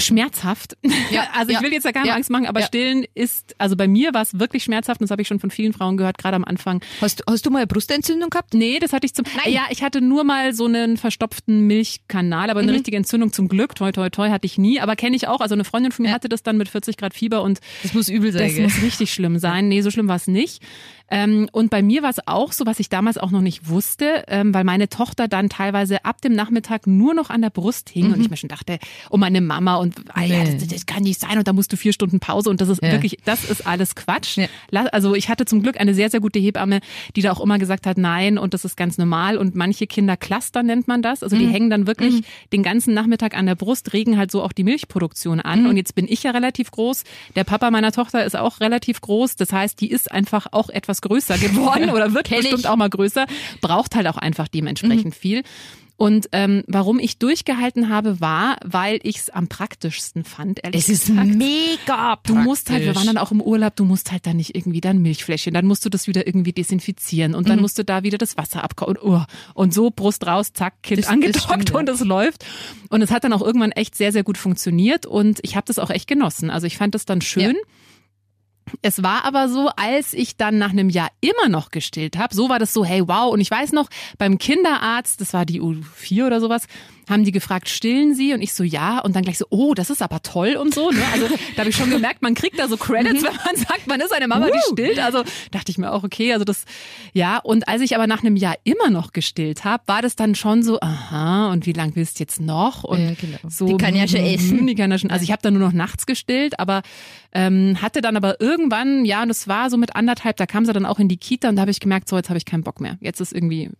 schmerzhaft. 0.00 0.76
Ja, 1.10 1.28
also 1.34 1.50
ich 1.50 1.56
ja, 1.58 1.62
will 1.62 1.72
jetzt 1.72 1.84
ja 1.84 1.92
keine 1.92 2.08
ja, 2.08 2.14
Angst 2.14 2.30
machen, 2.30 2.46
aber. 2.46 2.62
Stillen 2.62 3.04
ist, 3.14 3.54
also 3.58 3.76
bei 3.76 3.86
mir 3.86 4.12
war 4.14 4.22
es 4.22 4.38
wirklich 4.38 4.64
schmerzhaft 4.64 5.00
und 5.00 5.04
das 5.04 5.10
habe 5.10 5.22
ich 5.22 5.28
schon 5.28 5.38
von 5.40 5.50
vielen 5.50 5.72
Frauen 5.72 5.96
gehört, 5.96 6.18
gerade 6.18 6.34
am 6.36 6.44
Anfang. 6.44 6.80
Hast, 7.00 7.20
du- 7.20 7.24
hast 7.30 7.44
du 7.46 7.50
mal 7.50 7.58
eine 7.58 7.66
Brustentzündung 7.66 8.30
gehabt? 8.30 8.54
Nee, 8.54 8.78
das 8.80 8.92
hatte 8.92 9.06
ich 9.06 9.14
zum. 9.14 9.24
Nein. 9.36 9.52
Ja, 9.52 9.62
ich 9.70 9.82
hatte 9.82 10.00
nur 10.00 10.24
mal 10.24 10.52
so 10.54 10.64
einen 10.66 10.96
verstopften 10.96 11.66
Milchkanal, 11.66 12.50
aber 12.50 12.60
eine 12.60 12.72
Mhm. 12.72 12.76
richtige 12.76 12.96
Entzündung 12.96 13.32
zum 13.32 13.48
Glück, 13.48 13.74
toi 13.74 13.92
toi 13.92 14.08
toi, 14.10 14.30
hatte 14.30 14.46
ich 14.46 14.58
nie. 14.58 14.80
Aber 14.80 14.96
kenne 14.96 15.14
ich 15.16 15.28
auch. 15.28 15.40
Also 15.40 15.54
eine 15.54 15.64
Freundin 15.64 15.92
von 15.92 16.04
mir 16.04 16.12
hatte 16.12 16.28
das 16.28 16.42
dann 16.42 16.56
mit 16.56 16.68
40 16.68 16.96
Grad 16.96 17.14
Fieber 17.14 17.42
und 17.42 17.60
Das 17.82 17.94
muss 17.94 18.08
übel 18.08 18.32
sein. 18.32 18.42
das 18.46 18.54
gell? 18.54 18.64
muss 18.64 18.82
richtig 18.82 19.12
schlimm 19.12 19.38
sein. 19.38 19.68
Nee, 19.68 19.82
so 19.82 19.90
schlimm 19.90 20.08
war 20.08 20.16
es 20.16 20.26
nicht. 20.26 20.62
Ähm, 21.10 21.48
und 21.52 21.70
bei 21.70 21.82
mir 21.82 22.02
war 22.02 22.10
es 22.10 22.26
auch 22.26 22.52
so, 22.52 22.64
was 22.66 22.80
ich 22.80 22.88
damals 22.88 23.18
auch 23.18 23.30
noch 23.30 23.42
nicht 23.42 23.68
wusste, 23.68 24.24
ähm, 24.28 24.54
weil 24.54 24.64
meine 24.64 24.88
Tochter 24.88 25.28
dann 25.28 25.48
teilweise 25.50 26.04
ab 26.04 26.20
dem 26.22 26.32
Nachmittag 26.32 26.86
nur 26.86 27.12
noch 27.14 27.28
an 27.30 27.42
der 27.42 27.50
Brust 27.50 27.90
hing 27.90 28.12
und 28.12 28.20
ich 28.20 28.30
mir 28.30 28.36
schon 28.38 28.48
dachte, 28.48 28.78
oh 29.10 29.16
meine 29.18 29.40
Mama 29.42 29.76
und 29.76 29.96
ah, 30.14 30.22
ja, 30.22 30.38
Mhm. 30.38 30.44
Nee. 30.44 30.58
das, 30.60 30.68
das 30.68 30.86
kann 30.86 31.02
nicht 31.02 31.20
sein 31.20 31.36
und 31.38 31.46
da 31.46 31.52
musst 31.52 31.72
du 31.72 31.76
vier 31.76 31.92
Stunden 31.92 32.20
Pause 32.20 32.48
und 32.50 32.60
das 32.60 32.68
ist 32.70 32.82
Ja. 32.82 32.92
wirklich, 32.92 33.18
das 33.24 33.44
ist 33.44 33.66
alles 33.66 33.94
Quatsch. 33.94 34.38
Ja. 34.38 34.46
Also 34.92 35.14
ich 35.14 35.28
hatte 35.28 35.44
zum 35.44 35.62
Glück 35.62 35.78
eine 35.78 35.94
sehr, 35.94 36.08
sehr 36.10 36.20
gute 36.20 36.38
Hebamme, 36.38 36.80
die 37.16 37.22
da 37.22 37.32
auch 37.32 37.40
immer 37.40 37.58
gesagt 37.58 37.86
hat, 37.86 37.98
nein 37.98 38.38
und 38.38 38.54
das 38.54 38.64
ist 38.64 38.76
ganz 38.76 38.96
normal 38.98 39.36
und 39.36 39.54
manche 39.54 39.86
Kinder 39.86 40.16
Cluster 40.16 40.62
nennt 40.62 40.88
man 40.88 41.02
das, 41.02 41.22
also 41.22 41.36
die 41.36 41.46
hängen 41.46 41.68
dann 41.70 41.86
wirklich 41.86 42.22
den 42.52 42.62
ganzen 42.62 42.94
Nachmittag 42.94 43.36
an 43.36 43.46
der 43.46 43.54
Brust, 43.54 43.92
regen 43.92 44.16
halt 44.16 44.30
so 44.30 44.42
auch 44.42 44.52
die 44.52 44.64
Milchproduktion 44.64 45.40
an 45.40 45.66
und 45.66 45.76
jetzt 45.76 45.94
bin 45.94 46.06
ich 46.08 46.22
ja 46.22 46.30
relativ 46.30 46.70
groß, 46.70 47.04
der 47.36 47.44
Papa 47.44 47.70
meiner 47.70 47.92
Tochter 47.92 48.24
ist 48.24 48.36
auch 48.36 48.60
relativ 48.60 49.00
groß, 49.02 49.36
das 49.36 49.52
heißt, 49.52 49.80
die 49.80 49.90
ist 49.90 50.10
einfach 50.10 50.46
auch 50.52 50.70
etwas 50.70 50.93
größer 51.00 51.38
geworden 51.38 51.90
oder 51.94 52.12
wird 52.14 52.26
Kenn 52.26 52.38
ich. 52.38 52.50
bestimmt 52.50 52.66
auch 52.66 52.76
mal 52.76 52.90
größer, 52.90 53.26
braucht 53.60 53.94
halt 53.94 54.06
auch 54.06 54.16
einfach 54.18 54.48
dementsprechend 54.48 55.14
viel. 55.14 55.42
Und 55.96 56.28
ähm, 56.32 56.64
warum 56.66 56.98
ich 56.98 57.18
durchgehalten 57.18 57.88
habe, 57.88 58.20
war, 58.20 58.56
weil 58.64 58.98
ich 59.04 59.16
es 59.18 59.30
am 59.30 59.46
praktischsten 59.46 60.24
fand, 60.24 60.58
ehrlich 60.64 60.82
Es 60.82 60.88
ist 60.88 61.06
gesagt. 61.06 61.28
mega 61.28 62.18
Du 62.26 62.34
musst 62.34 62.68
halt, 62.68 62.80
wir 62.80 62.86
praktisch. 62.92 63.06
waren 63.06 63.14
dann 63.14 63.24
auch 63.24 63.30
im 63.30 63.40
Urlaub, 63.40 63.76
du 63.76 63.84
musst 63.84 64.10
halt 64.10 64.26
dann 64.26 64.36
nicht 64.38 64.56
irgendwie 64.56 64.80
dein 64.80 64.98
Milchfläschchen, 64.98 65.54
dann 65.54 65.66
musst 65.66 65.84
du 65.84 65.90
das 65.90 66.08
wieder 66.08 66.26
irgendwie 66.26 66.52
desinfizieren 66.52 67.36
und 67.36 67.48
dann 67.48 67.56
Mhm. 67.58 67.62
musst 67.62 67.78
du 67.78 67.84
da 67.84 68.02
wieder 68.02 68.18
das 68.18 68.36
Wasser 68.36 68.64
abkochen 68.64 68.96
und, 68.96 69.08
oh, 69.08 69.22
und 69.54 69.72
so 69.72 69.92
Brust 69.94 70.26
raus, 70.26 70.52
zack, 70.52 70.82
Kind 70.82 70.98
Das- 70.98 71.06
das 71.06 71.12
angedockt 71.14 71.70
ja. 71.70 71.76
und 71.78 71.88
es 71.88 72.00
läuft. 72.00 72.44
Und 72.90 73.00
es 73.00 73.12
hat 73.12 73.22
dann 73.22 73.32
auch 73.32 73.42
irgendwann 73.42 73.70
echt 73.70 73.94
sehr, 73.94 74.10
sehr 74.10 74.24
gut 74.24 74.36
funktioniert 74.36 75.06
und 75.06 75.38
ich 75.42 75.54
habe 75.54 75.64
das 75.68 75.78
auch 75.78 75.90
echt 75.90 76.08
genossen. 76.08 76.50
Also 76.50 76.66
ich 76.66 76.76
fand 76.76 76.96
das 76.96 77.04
dann 77.04 77.20
schön. 77.20 77.54
Es 78.82 79.02
war 79.02 79.24
aber 79.24 79.48
so, 79.48 79.68
als 79.76 80.12
ich 80.14 80.36
dann 80.36 80.58
nach 80.58 80.70
einem 80.70 80.88
Jahr 80.88 81.10
immer 81.20 81.48
noch 81.48 81.70
gestillt 81.70 82.16
habe, 82.16 82.34
so 82.34 82.48
war 82.48 82.58
das 82.58 82.72
so, 82.72 82.84
hey, 82.84 83.06
wow. 83.06 83.32
Und 83.32 83.40
ich 83.40 83.50
weiß 83.50 83.72
noch, 83.72 83.88
beim 84.18 84.38
Kinderarzt, 84.38 85.20
das 85.20 85.32
war 85.32 85.44
die 85.44 85.60
U4 85.60 86.26
oder 86.26 86.40
sowas, 86.40 86.66
haben 87.08 87.24
die 87.24 87.32
gefragt, 87.32 87.68
stillen 87.68 88.14
Sie? 88.14 88.32
Und 88.32 88.42
ich 88.42 88.54
so, 88.54 88.64
ja. 88.64 88.98
Und 89.00 89.16
dann 89.16 89.22
gleich 89.22 89.38
so, 89.38 89.46
oh, 89.50 89.74
das 89.74 89.90
ist 89.90 90.02
aber 90.02 90.22
toll 90.22 90.56
und 90.56 90.74
so. 90.74 90.90
Ne? 90.90 91.02
Also 91.12 91.28
da 91.54 91.60
habe 91.60 91.70
ich 91.70 91.76
schon 91.76 91.90
gemerkt, 91.90 92.22
man 92.22 92.34
kriegt 92.34 92.58
da 92.58 92.68
so 92.68 92.76
Credits, 92.76 93.22
wenn 93.22 93.34
man 93.44 93.56
sagt, 93.56 93.86
man 93.86 94.00
ist 94.00 94.12
eine 94.12 94.28
Mama, 94.28 94.46
die 94.46 94.58
stillt. 94.72 94.98
Also 94.98 95.22
dachte 95.50 95.70
ich 95.70 95.78
mir 95.78 95.92
auch, 95.92 96.04
okay, 96.04 96.32
also 96.32 96.44
das, 96.44 96.64
ja. 97.12 97.38
Und 97.38 97.68
als 97.68 97.82
ich 97.82 97.94
aber 97.94 98.06
nach 98.06 98.22
einem 98.22 98.36
Jahr 98.36 98.56
immer 98.64 98.90
noch 98.90 99.12
gestillt 99.12 99.64
habe, 99.64 99.82
war 99.86 100.02
das 100.02 100.16
dann 100.16 100.34
schon 100.34 100.62
so, 100.62 100.80
aha, 100.80 101.50
und 101.52 101.66
wie 101.66 101.72
lang 101.72 101.96
willst 101.96 102.18
du 102.18 102.22
jetzt 102.22 102.40
noch? 102.40 102.84
Und 102.84 103.00
Ja, 103.00 103.14
genau. 103.20 103.38
so, 103.48 103.66
Die 103.66 103.76
kann 103.76 103.94
ja 103.94 104.08
schon 104.08 104.20
mhm, 104.20 104.26
essen. 104.26 104.66
Die 104.66 104.74
kann 104.74 104.90
ja 104.90 104.98
schon, 104.98 105.10
also 105.10 105.22
ich 105.22 105.32
habe 105.32 105.42
dann 105.42 105.54
nur 105.54 105.62
noch 105.62 105.72
nachts 105.72 106.06
gestillt, 106.06 106.58
aber 106.58 106.82
ähm, 107.32 107.78
hatte 107.82 108.00
dann 108.00 108.16
aber 108.16 108.40
irgendwann, 108.40 109.04
ja, 109.04 109.22
und 109.22 109.28
das 109.28 109.48
war 109.48 109.70
so 109.70 109.76
mit 109.76 109.96
anderthalb, 109.96 110.36
da 110.36 110.46
kam 110.46 110.64
sie 110.64 110.72
dann 110.72 110.86
auch 110.86 110.98
in 110.98 111.08
die 111.08 111.16
Kita 111.16 111.48
und 111.48 111.56
da 111.56 111.62
habe 111.62 111.70
ich 111.70 111.80
gemerkt, 111.80 112.08
so 112.08 112.16
jetzt 112.16 112.28
habe 112.28 112.38
ich 112.38 112.44
keinen 112.44 112.62
Bock 112.62 112.80
mehr. 112.80 112.96
Jetzt 113.00 113.20
ist 113.20 113.32
irgendwie 113.32 113.70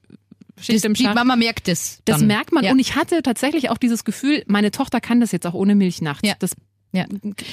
Schicht 0.60 0.78
Das, 0.78 0.84
im 0.84 0.94
die 0.94 1.04
Schacht. 1.04 1.14
Mama 1.14 1.36
merkt 1.36 1.68
es. 1.68 2.00
Das 2.04 2.18
dann. 2.18 2.26
merkt 2.26 2.52
man. 2.52 2.64
Ja. 2.64 2.72
Und 2.72 2.78
ich 2.78 2.94
hatte 2.96 3.22
tatsächlich 3.22 3.70
auch 3.70 3.78
dieses 3.78 4.04
Gefühl, 4.04 4.44
meine 4.46 4.70
Tochter 4.70 5.00
kann 5.00 5.20
das 5.20 5.32
jetzt 5.32 5.46
auch 5.46 5.54
ohne 5.54 5.74
Milch 5.74 6.00
nachts. 6.00 6.26
Ja. 6.26 6.34
Das, 6.38 6.54
Ja. 6.92 7.06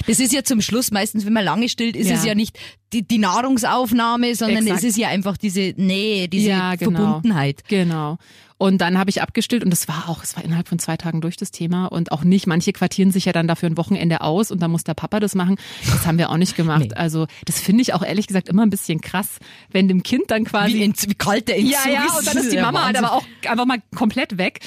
Das 0.06 0.20
ist 0.20 0.32
ja 0.32 0.44
zum 0.44 0.60
Schluss 0.60 0.92
meistens, 0.92 1.26
wenn 1.26 1.32
man 1.32 1.44
lange 1.44 1.68
stillt, 1.68 1.96
ist 1.96 2.08
Ja. 2.08 2.14
es 2.14 2.24
ja 2.24 2.34
nicht 2.36 2.56
die, 2.92 3.02
die 3.02 3.18
Nahrungsaufnahme, 3.18 4.34
sondern 4.34 4.58
Exakt. 4.64 4.78
es 4.78 4.84
ist 4.84 4.96
ja 4.98 5.08
einfach 5.08 5.36
diese 5.36 5.74
Nähe, 5.76 6.28
diese 6.28 6.50
Ja, 6.50 6.74
genau. 6.76 7.00
Verbundenheit. 7.00 7.64
genau. 7.68 8.18
Und 8.62 8.78
dann 8.78 8.96
habe 8.96 9.10
ich 9.10 9.20
abgestillt 9.20 9.64
und 9.64 9.70
das 9.70 9.88
war 9.88 10.08
auch, 10.08 10.22
es 10.22 10.36
war 10.36 10.44
innerhalb 10.44 10.68
von 10.68 10.78
zwei 10.78 10.96
Tagen 10.96 11.20
durch 11.20 11.36
das 11.36 11.50
Thema 11.50 11.86
und 11.86 12.12
auch 12.12 12.22
nicht, 12.22 12.46
manche 12.46 12.72
quartieren 12.72 13.10
sich 13.10 13.24
ja 13.24 13.32
dann 13.32 13.48
dafür 13.48 13.68
ein 13.68 13.76
Wochenende 13.76 14.20
aus 14.20 14.52
und 14.52 14.62
dann 14.62 14.70
muss 14.70 14.84
der 14.84 14.94
Papa 14.94 15.18
das 15.18 15.34
machen. 15.34 15.56
Das 15.84 16.06
haben 16.06 16.16
wir 16.16 16.30
auch 16.30 16.36
nicht 16.36 16.54
gemacht. 16.54 16.72
Nee. 16.82 16.94
Also 16.94 17.26
das 17.44 17.60
finde 17.60 17.82
ich 17.82 17.92
auch 17.92 18.02
ehrlich 18.04 18.28
gesagt 18.28 18.48
immer 18.48 18.62
ein 18.62 18.70
bisschen 18.70 19.00
krass, 19.00 19.38
wenn 19.70 19.88
dem 19.88 20.04
Kind 20.04 20.30
dann 20.30 20.44
quasi 20.44 20.74
Wie, 20.74 20.84
ent, 20.84 21.08
wie 21.08 21.14
kalt 21.14 21.48
der 21.48 21.58
Entzug 21.58 21.74
Ja, 21.86 21.92
ja, 21.92 22.06
und 22.16 22.26
dann 22.26 22.36
ist 22.36 22.52
die 22.52 22.56
Mama 22.56 22.84
halt 22.84 22.96
aber 22.96 23.12
auch 23.12 23.24
einfach 23.48 23.66
mal 23.66 23.78
komplett 23.96 24.38
weg. 24.38 24.60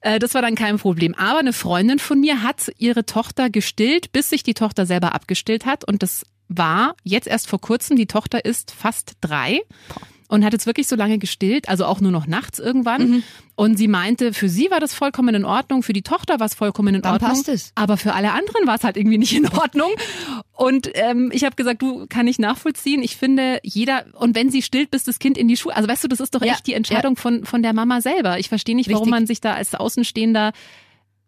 Äh, 0.00 0.20
Das 0.20 0.34
war 0.34 0.42
dann 0.42 0.54
kein 0.54 0.78
Problem. 0.78 1.16
Aber 1.16 1.40
eine 1.40 1.52
Freundin 1.52 1.98
von 1.98 2.20
mir 2.20 2.42
hat 2.42 2.70
ihre 2.78 3.04
Tochter 3.04 3.50
gestillt, 3.50 4.12
bis 4.12 4.30
sich 4.30 4.44
die 4.44 4.54
Tochter 4.54 4.86
selber 4.86 5.12
abgestillt 5.14 5.66
hat. 5.66 5.84
Und 5.84 6.02
das 6.04 6.24
war 6.48 6.94
jetzt 7.04 7.26
erst 7.26 7.48
vor 7.48 7.60
kurzem. 7.60 7.96
Die 7.96 8.06
Tochter 8.06 8.44
ist 8.44 8.70
fast 8.72 9.14
drei. 9.20 9.60
Und 10.30 10.44
hat 10.44 10.52
jetzt 10.52 10.64
wirklich 10.66 10.86
so 10.86 10.94
lange 10.94 11.18
gestillt, 11.18 11.68
also 11.68 11.84
auch 11.86 12.00
nur 12.00 12.12
noch 12.12 12.28
nachts 12.28 12.60
irgendwann. 12.60 13.10
Mhm. 13.10 13.22
Und 13.56 13.76
sie 13.76 13.88
meinte, 13.88 14.32
für 14.32 14.48
sie 14.48 14.70
war 14.70 14.78
das 14.78 14.94
vollkommen 14.94 15.34
in 15.34 15.44
Ordnung, 15.44 15.82
für 15.82 15.92
die 15.92 16.02
Tochter 16.02 16.38
war 16.38 16.46
es 16.46 16.54
vollkommen 16.54 16.94
in 16.94 17.02
Dann 17.02 17.14
Ordnung. 17.14 17.30
passt 17.30 17.48
es. 17.48 17.72
Aber 17.74 17.96
für 17.96 18.14
alle 18.14 18.30
anderen 18.30 18.64
war 18.66 18.76
es 18.76 18.84
halt 18.84 18.96
irgendwie 18.96 19.18
nicht 19.18 19.34
in 19.34 19.48
Ordnung. 19.48 19.90
Und 20.52 20.88
ähm, 20.94 21.30
ich 21.34 21.44
habe 21.44 21.56
gesagt, 21.56 21.82
du 21.82 22.06
kann 22.08 22.28
ich 22.28 22.38
nachvollziehen. 22.38 23.02
Ich 23.02 23.16
finde, 23.16 23.58
jeder, 23.64 24.04
und 24.14 24.36
wenn 24.36 24.50
sie 24.50 24.62
stillt, 24.62 24.92
bis 24.92 25.02
das 25.02 25.18
Kind 25.18 25.36
in 25.36 25.48
die 25.48 25.56
Schule. 25.56 25.74
Also 25.74 25.88
weißt 25.88 26.04
du, 26.04 26.08
das 26.08 26.20
ist 26.20 26.34
doch 26.34 26.42
Ja, 26.42 26.52
echt 26.52 26.66
die 26.68 26.74
Entscheidung 26.74 27.16
von, 27.16 27.44
von 27.44 27.62
der 27.62 27.72
Mama 27.72 28.00
selber. 28.00 28.38
Ich 28.38 28.48
verstehe 28.48 28.76
nicht, 28.76 28.88
warum 28.88 29.08
Richtig. 29.08 29.10
man 29.10 29.26
sich 29.26 29.40
da 29.40 29.54
als 29.54 29.74
Außenstehender 29.74 30.52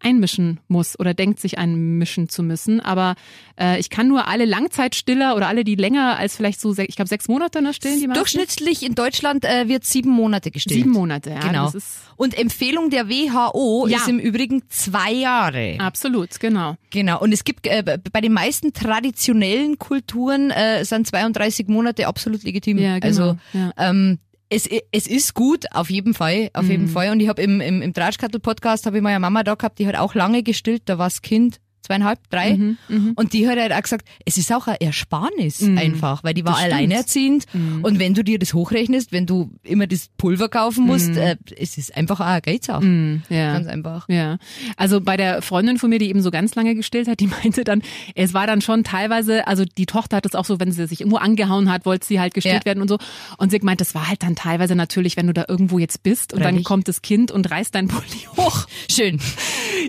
einmischen 0.03 0.61
muss 0.69 0.99
oder 0.99 1.15
denkt, 1.15 1.41
sich 1.41 1.59
einmischen 1.59 2.29
zu 2.29 2.43
müssen. 2.43 2.81
Aber 2.81 3.15
äh, 3.59 3.79
ich 3.79 3.91
kann 3.91 4.09
nur 4.09 4.29
alle 4.29 4.45
Langzeitstiller 4.45 5.37
oder 5.37 5.49
alle, 5.49 5.65
die 5.65 5.75
länger 5.75 6.19
als 6.19 6.37
vielleicht 6.37 6.61
so, 6.61 6.77
ich 6.77 6.97
glaube, 6.97 7.09
sechs 7.09 7.29
Monate 7.29 7.63
ne, 7.63 7.73
stillen, 7.73 8.01
die 8.01 8.07
meisten. 8.09 8.19
Durchschnittlich 8.21 8.85
in 8.85 8.95
Deutschland 8.95 9.45
äh, 9.45 9.69
wird 9.69 9.85
sieben 9.85 10.11
Monate 10.11 10.51
gestillt. 10.51 10.81
Sieben 10.81 10.91
Monate, 10.93 11.31
ja. 11.31 11.41
Genau. 11.41 11.73
Und 12.17 12.37
Empfehlung 12.39 12.91
der 12.91 13.09
WHO 13.09 13.87
Ja. 13.89 13.99
ist 13.99 14.09
im 14.09 14.19
Übrigen 14.19 14.63
zwei 14.69 15.13
Jahre. 15.13 15.77
absolut, 15.79 16.39
genau. 16.41 16.77
Genau. 16.91 17.21
Und 17.21 17.33
es 17.33 17.45
gibt 17.45 17.67
äh, 17.67 17.83
bei 18.13 18.21
den 18.21 18.33
meisten 18.33 18.73
traditionellen 18.73 19.79
Kulturen 19.79 20.51
äh, 20.51 20.85
sind 20.85 21.07
32 21.07 21.69
Monate 21.69 22.07
absolut 22.07 22.43
legitim. 22.43 22.79
Ja, 22.79 22.99
genau. 22.99 23.07
Also 23.07 23.39
ja. 23.53 23.73
ähm, 23.79 24.19
es, 24.53 24.69
es 24.93 25.07
ist 25.07 25.35
gut, 25.35 25.65
auf 25.73 25.91
jeden 25.91 26.15
Fall, 26.15 26.51
auf 26.53 26.69
jeden 26.69 26.85
Mhm. 26.85 26.89
Fall. 26.89 27.11
Und 27.11 27.21
ich 27.21 27.29
habe 27.29 27.41
im, 27.43 27.61
im, 27.61 27.83
im 27.83 27.93
Tratschkattel-Podcast 27.95 28.87
habe 28.87 28.99
ich 28.99 29.03
meine 29.03 29.19
Mama 29.21 29.43
da 29.43 29.55
gehabt, 29.55 29.79
die 29.79 29.87
hat 29.87 29.97
auch 29.97 30.15
lange 30.15 30.43
gestillt, 30.43 30.83
da 30.87 30.99
war 30.99 31.07
das 31.07 31.23
Kind 31.23 31.59
zweieinhalb, 31.83 32.19
drei. 32.31 32.57
Mhm, 32.57 33.13
und 33.17 33.33
die 33.33 33.49
hat 33.49 33.59
halt 33.59 33.73
auch 33.73 33.83
gesagt, 33.83 34.07
es 34.25 34.37
ist 34.39 34.53
auch 34.53 34.67
ein 34.69 34.77
Ersparnis 34.81 35.63
einfach, 35.63 36.23
weil 36.25 36.35
die 36.35 36.45
war 36.45 36.57
alleinerziehend. 36.59 37.47
Und 37.83 37.99
wenn 37.99 38.15
du 38.15 38.23
dir 38.25 38.39
das 38.39 38.55
hochrechnest, 38.55 39.13
wenn 39.13 39.27
du 39.27 39.51
immer 39.63 39.87
das 39.87 40.09
Pulver 40.17 40.49
kaufen 40.49 40.87
musst, 40.87 41.17
äh, 41.17 41.37
es 41.57 41.79
ist 41.79 41.97
einfach 41.97 42.21
auch 42.21 42.25
eine 42.27 42.41
Geldsache. 42.41 42.85
Mhm, 42.85 43.23
ja. 43.29 43.55
Ganz 43.55 43.67
einfach. 43.67 44.09
Ja, 44.09 44.39
also 44.77 45.01
bei 45.01 45.17
der 45.17 45.43
Freundin 45.43 45.79
von 45.79 45.91
mir, 45.91 45.99
die 45.99 46.09
eben 46.09 46.23
so 46.23 46.31
ganz 46.31 46.55
lange 46.55 46.75
gestillt 46.75 47.09
hat, 47.09 47.21
die 47.21 47.27
meinte 47.43 47.65
dann, 47.65 47.83
es 48.15 48.33
war 48.35 48.47
dann 48.47 48.61
schon 48.61 48.85
teilweise, 48.85 49.47
also 49.47 49.65
die 49.65 49.87
Tochter 49.87 50.19
hat 50.19 50.27
es 50.27 50.35
auch 50.35 50.45
so, 50.45 50.61
wenn 50.61 50.73
sie 50.73 50.87
sich 50.87 51.01
irgendwo 51.01 51.17
angehauen 51.19 51.71
hat, 51.71 51.85
wollte 51.87 52.07
sie 52.07 52.21
halt 52.21 52.35
gestillt 52.35 52.63
Ja. 52.63 52.65
werden 52.67 52.81
und 52.83 52.89
so. 52.89 52.99
Und 53.39 53.51
sie 53.51 53.59
meint, 53.63 53.81
das 53.81 53.95
war 53.95 54.09
halt 54.09 54.23
dann 54.23 54.37
teilweise 54.37 54.75
natürlich, 54.75 55.17
wenn 55.17 55.27
du 55.27 55.33
da 55.33 55.45
irgendwo 55.49 55.79
jetzt 55.79 56.03
bist 56.03 56.33
und 56.33 56.41
dann 56.41 56.51
Freilich. 56.55 56.65
kommt 56.65 56.89
das 56.89 57.03
Kind 57.03 57.31
und 57.33 57.51
reißt 57.51 57.75
dein 57.75 57.89
Pulli 57.89 58.27
hoch. 58.37 58.67
Schön. 58.91 59.21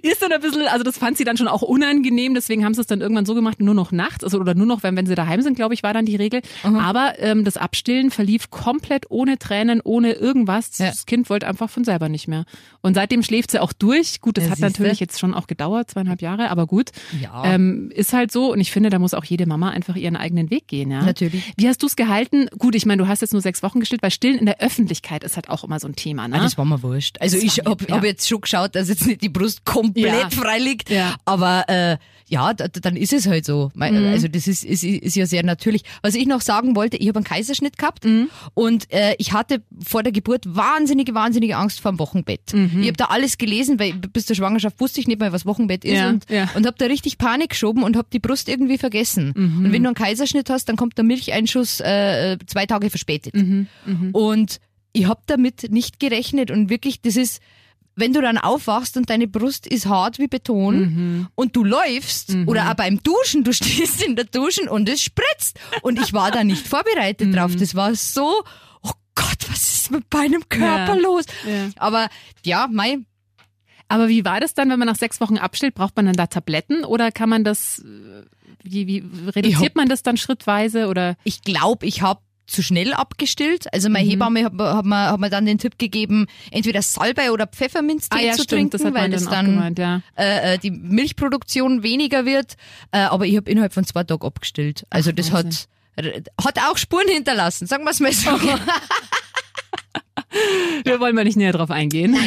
Ist 0.01 0.21
dann 0.21 0.31
ein 0.31 0.41
bisschen, 0.41 0.67
also 0.67 0.83
das 0.83 0.97
fand 0.97 1.17
sie 1.17 1.23
dann 1.23 1.37
schon 1.37 1.47
auch 1.47 1.61
unangenehm, 1.61 2.33
deswegen 2.33 2.63
haben 2.65 2.73
sie 2.73 2.81
es 2.81 2.87
dann 2.87 3.01
irgendwann 3.01 3.25
so 3.25 3.33
gemacht, 3.35 3.59
nur 3.61 3.73
noch 3.73 3.91
nachts, 3.91 4.23
also 4.23 4.39
oder 4.39 4.55
nur 4.55 4.65
noch, 4.65 4.83
wenn, 4.83 4.95
wenn 4.95 5.05
sie 5.05 5.15
daheim 5.15 5.41
sind, 5.41 5.55
glaube 5.55 5.73
ich, 5.73 5.83
war 5.83 5.93
dann 5.93 6.05
die 6.05 6.15
Regel. 6.15 6.41
Aber 6.63 7.13
ähm, 7.19 7.43
das 7.43 7.57
Abstillen 7.57 8.11
verlief 8.11 8.49
komplett 8.49 9.05
ohne 9.09 9.37
Tränen, 9.39 9.81
ohne 9.83 10.13
irgendwas. 10.13 10.77
Ja. 10.77 10.87
Das 10.87 11.05
Kind 11.05 11.29
wollte 11.29 11.47
einfach 11.47 11.69
von 11.69 11.83
selber 11.83 12.09
nicht 12.09 12.27
mehr. 12.27 12.45
Und 12.81 12.95
seitdem 12.95 13.23
schläft 13.23 13.51
sie 13.51 13.59
auch 13.61 13.73
durch. 13.73 14.21
Gut, 14.21 14.37
das 14.37 14.45
Ja, 14.45 14.51
hat 14.51 14.57
siehste. 14.57 14.71
natürlich 14.81 14.99
jetzt 14.99 15.19
schon 15.19 15.33
auch 15.33 15.47
gedauert, 15.47 15.91
zweieinhalb 15.91 16.21
Jahre, 16.21 16.49
aber 16.49 16.65
gut. 16.67 16.91
Ja. 17.21 17.43
Ähm, 17.45 17.91
ist 17.93 18.13
halt 18.13 18.31
so 18.31 18.51
und 18.51 18.59
ich 18.59 18.71
finde, 18.71 18.89
da 18.89 18.99
muss 18.99 19.13
auch 19.13 19.23
jede 19.25 19.45
Mama 19.45 19.69
einfach 19.69 19.95
ihren 19.95 20.15
eigenen 20.15 20.49
Weg 20.49 20.67
gehen, 20.67 20.91
ja. 20.91 21.01
Natürlich. 21.03 21.53
Wie 21.57 21.67
hast 21.67 21.81
du 21.81 21.87
es 21.87 21.95
gehalten? 21.95 22.47
Gut, 22.57 22.75
ich 22.75 22.85
meine, 22.85 23.01
du 23.03 23.07
hast 23.07 23.21
jetzt 23.21 23.33
nur 23.33 23.41
sechs 23.41 23.63
Wochen 23.63 23.79
gestillt, 23.79 24.01
weil 24.03 24.11
Stillen 24.11 24.37
in 24.37 24.45
der 24.45 24.59
Öffentlichkeit 24.61 25.23
ist 25.23 25.35
halt 25.35 25.49
auch 25.49 25.63
immer 25.63 25.79
so 25.79 25.87
ein 25.87 25.95
Thema, 25.95 26.27
ne? 26.27 26.35
Ah, 26.39 26.43
das 26.43 26.57
war 26.57 26.65
mir 26.65 26.81
wurscht. 26.83 27.17
Also 27.21 27.35
Das 27.37 27.43
ich 27.43 27.57
war 27.59 27.65
mir- 27.65 27.71
hab, 27.71 27.89
ja. 27.89 27.95
hab 27.97 28.03
jetzt 28.03 28.27
schon 28.27 28.41
geschaut, 28.41 28.75
dass 28.75 28.89
jetzt 28.89 29.05
nicht 29.07 29.21
die 29.21 29.29
Brust 29.29 29.65
komplett 29.73 30.05
Ja. 30.05 30.29
frei 30.29 30.59
liegt. 30.59 30.89
Ja. 30.89 31.15
Aber 31.25 31.65
äh, 31.67 31.97
ja, 32.27 32.53
da, 32.53 32.67
dann 32.67 32.95
ist 32.95 33.13
es 33.13 33.27
halt 33.27 33.45
so. 33.45 33.69
Mhm. 33.75 33.81
Also 33.83 34.27
das 34.27 34.47
ist, 34.47 34.63
ist, 34.63 34.83
ist 34.83 35.15
ja 35.15 35.25
sehr 35.25 35.43
natürlich. 35.43 35.83
Was 36.01 36.15
ich 36.15 36.25
noch 36.25 36.41
sagen 36.41 36.75
wollte, 36.75 36.97
ich 36.97 37.07
habe 37.07 37.17
einen 37.19 37.25
Kaiserschnitt 37.25 37.77
gehabt 37.77 38.05
Mhm. 38.05 38.29
und 38.53 38.91
äh, 38.91 39.13
ich 39.19 39.33
hatte 39.33 39.61
vor 39.85 40.01
der 40.03 40.11
Geburt 40.11 40.45
wahnsinnige, 40.47 41.13
wahnsinnige 41.13 41.57
Angst 41.57 41.79
vor 41.81 41.91
dem 41.91 41.99
Wochenbett. 41.99 42.53
Mhm. 42.53 42.79
Ich 42.81 42.87
habe 42.87 42.97
da 42.97 43.05
alles 43.05 43.37
gelesen, 43.37 43.77
weil 43.79 43.93
bis 43.93 44.25
zur 44.25 44.35
Schwangerschaft 44.35 44.79
wusste 44.79 44.99
ich 44.99 45.07
nicht 45.07 45.19
mal, 45.19 45.31
was 45.31 45.45
Wochenbett 45.45 45.85
ist 45.85 45.93
Ja, 45.97 46.09
und, 46.09 46.27
ja. 46.29 46.49
und 46.55 46.65
habe 46.65 46.75
da 46.79 46.85
richtig 46.85 47.17
Panik 47.17 47.49
geschoben 47.49 47.83
und 47.83 47.95
habe 47.97 48.07
die 48.11 48.19
Brust 48.19 48.49
irgendwie 48.49 48.77
vergessen. 48.77 49.33
Mhm. 49.35 49.65
Und 49.65 49.71
wenn 49.71 49.83
du 49.83 49.89
einen 49.89 49.95
Kaiserschnitt 49.95 50.49
hast, 50.49 50.69
dann 50.69 50.75
kommt 50.75 50.97
der 50.97 51.05
Milcheinschuss 51.05 51.81
äh, 51.81 52.37
zwei 52.47 52.65
Tage 52.65 52.89
verspätet. 52.89 53.35
Mhm, 53.35 53.67
Und 54.13 54.59
ich 54.93 55.05
habe 55.07 55.21
damit 55.27 55.71
nicht 55.71 55.99
gerechnet 55.99 56.51
und 56.51 56.69
wirklich, 56.69 57.01
das 57.01 57.15
ist, 57.15 57.41
wenn 57.95 58.13
du 58.13 58.21
dann 58.21 58.37
aufwachst 58.37 58.97
und 58.97 59.09
deine 59.09 59.27
Brust 59.27 59.67
ist 59.67 59.85
hart 59.85 60.17
wie 60.19 60.27
Beton 60.27 60.79
Mhm. 60.79 61.27
und 61.35 61.55
du 61.55 61.63
läufst 61.63 62.35
oder 62.47 62.69
auch 62.69 62.73
beim 62.75 63.01
Duschen, 63.03 63.43
du 63.43 63.53
stehst 63.53 64.01
in 64.03 64.15
der 64.15 64.25
Duschen 64.25 64.67
und 64.67 64.89
es 64.89 65.01
spritzt 65.01 65.59
und 65.83 65.99
ich 66.01 66.13
war 66.13 66.31
da 66.31 66.43
nicht 66.43 66.67
vorbereitet 66.67 67.27
Mhm. 67.29 67.33
drauf. 67.33 67.55
Das 67.55 67.75
war 67.75 67.93
so, 67.95 68.43
oh 68.81 68.91
Gott, 69.15 69.49
was 69.49 69.73
ist 69.75 69.91
mit 69.91 70.05
meinem 70.13 70.47
Körper 70.49 70.95
Ja. 70.95 71.01
los? 71.01 71.25
Ja. 71.47 71.69
Aber 71.77 72.09
ja, 72.43 72.67
mei, 72.71 72.97
Aber 73.89 74.07
wie 74.07 74.25
war 74.25 74.39
das 74.39 74.55
dann, 74.55 74.69
wenn 74.71 74.79
man 74.79 74.87
nach 74.87 74.95
sechs 74.95 75.21
Wochen 75.21 75.37
abstillt? 75.37 75.75
Braucht 75.75 75.95
man 75.95 76.05
dann 76.07 76.15
da 76.15 76.25
Tabletten 76.25 76.83
oder 76.83 77.11
kann 77.11 77.29
man 77.29 77.43
das, 77.43 77.79
äh, 77.79 78.23
wie, 78.63 78.87
wie 78.87 79.03
reduziert 79.29 79.71
hab- 79.71 79.75
man 79.75 79.87
das 79.87 80.01
dann 80.01 80.17
schrittweise 80.17 80.87
oder? 80.87 81.15
ich 81.25 81.43
glaube, 81.43 81.85
ich 81.85 82.01
habe 82.01 82.21
zu 82.45 82.61
schnell 82.61 82.93
abgestillt. 82.93 83.71
Also 83.73 83.87
Mhm. 83.89 83.93
meine 83.93 84.09
Hebamme 84.09 84.43
hat, 84.45 84.53
hat, 84.59 84.85
mir, 84.85 85.11
hat 85.11 85.19
mir 85.19 85.29
dann 85.29 85.45
den 85.45 85.57
Tipp 85.57 85.77
gegeben, 85.79 86.27
entweder 86.51 86.81
Salbei 86.81 87.31
oder 87.31 87.47
Pfefferminztee 87.47 88.31
zu 88.33 88.45
trinken, 88.45 88.75
Ah 88.75 88.83
das 88.83 88.93
weil 88.93 89.09
das 89.09 89.25
dann 89.25 89.45
gemeint, 89.45 89.79
ja. 89.79 90.01
äh, 90.17 90.55
äh, 90.55 90.57
die 90.57 90.71
Milchproduktion 90.71 91.83
weniger 91.83 92.25
wird. 92.25 92.55
Äh, 92.91 92.99
aber 92.99 93.25
ich 93.25 93.37
habe 93.37 93.49
innerhalb 93.49 93.73
von 93.73 93.85
zwei 93.85 94.03
Tagen 94.03 94.25
abgestillt. 94.25 94.85
Also 94.89 95.11
Ach, 95.11 95.15
das 95.15 95.31
hat 95.31 95.67
hat 96.43 96.57
auch 96.59 96.77
Spuren 96.77 97.07
hinterlassen, 97.07 97.67
sagen 97.67 97.83
wir 97.83 97.91
es 97.91 97.99
mal 97.99 98.11
so. 98.11 98.31
Wir 100.83 100.99
wollen 100.99 101.15
mal 101.15 101.23
nicht 101.23 101.37
näher 101.37 101.53
drauf 101.53 101.69
eingehen. 101.69 102.17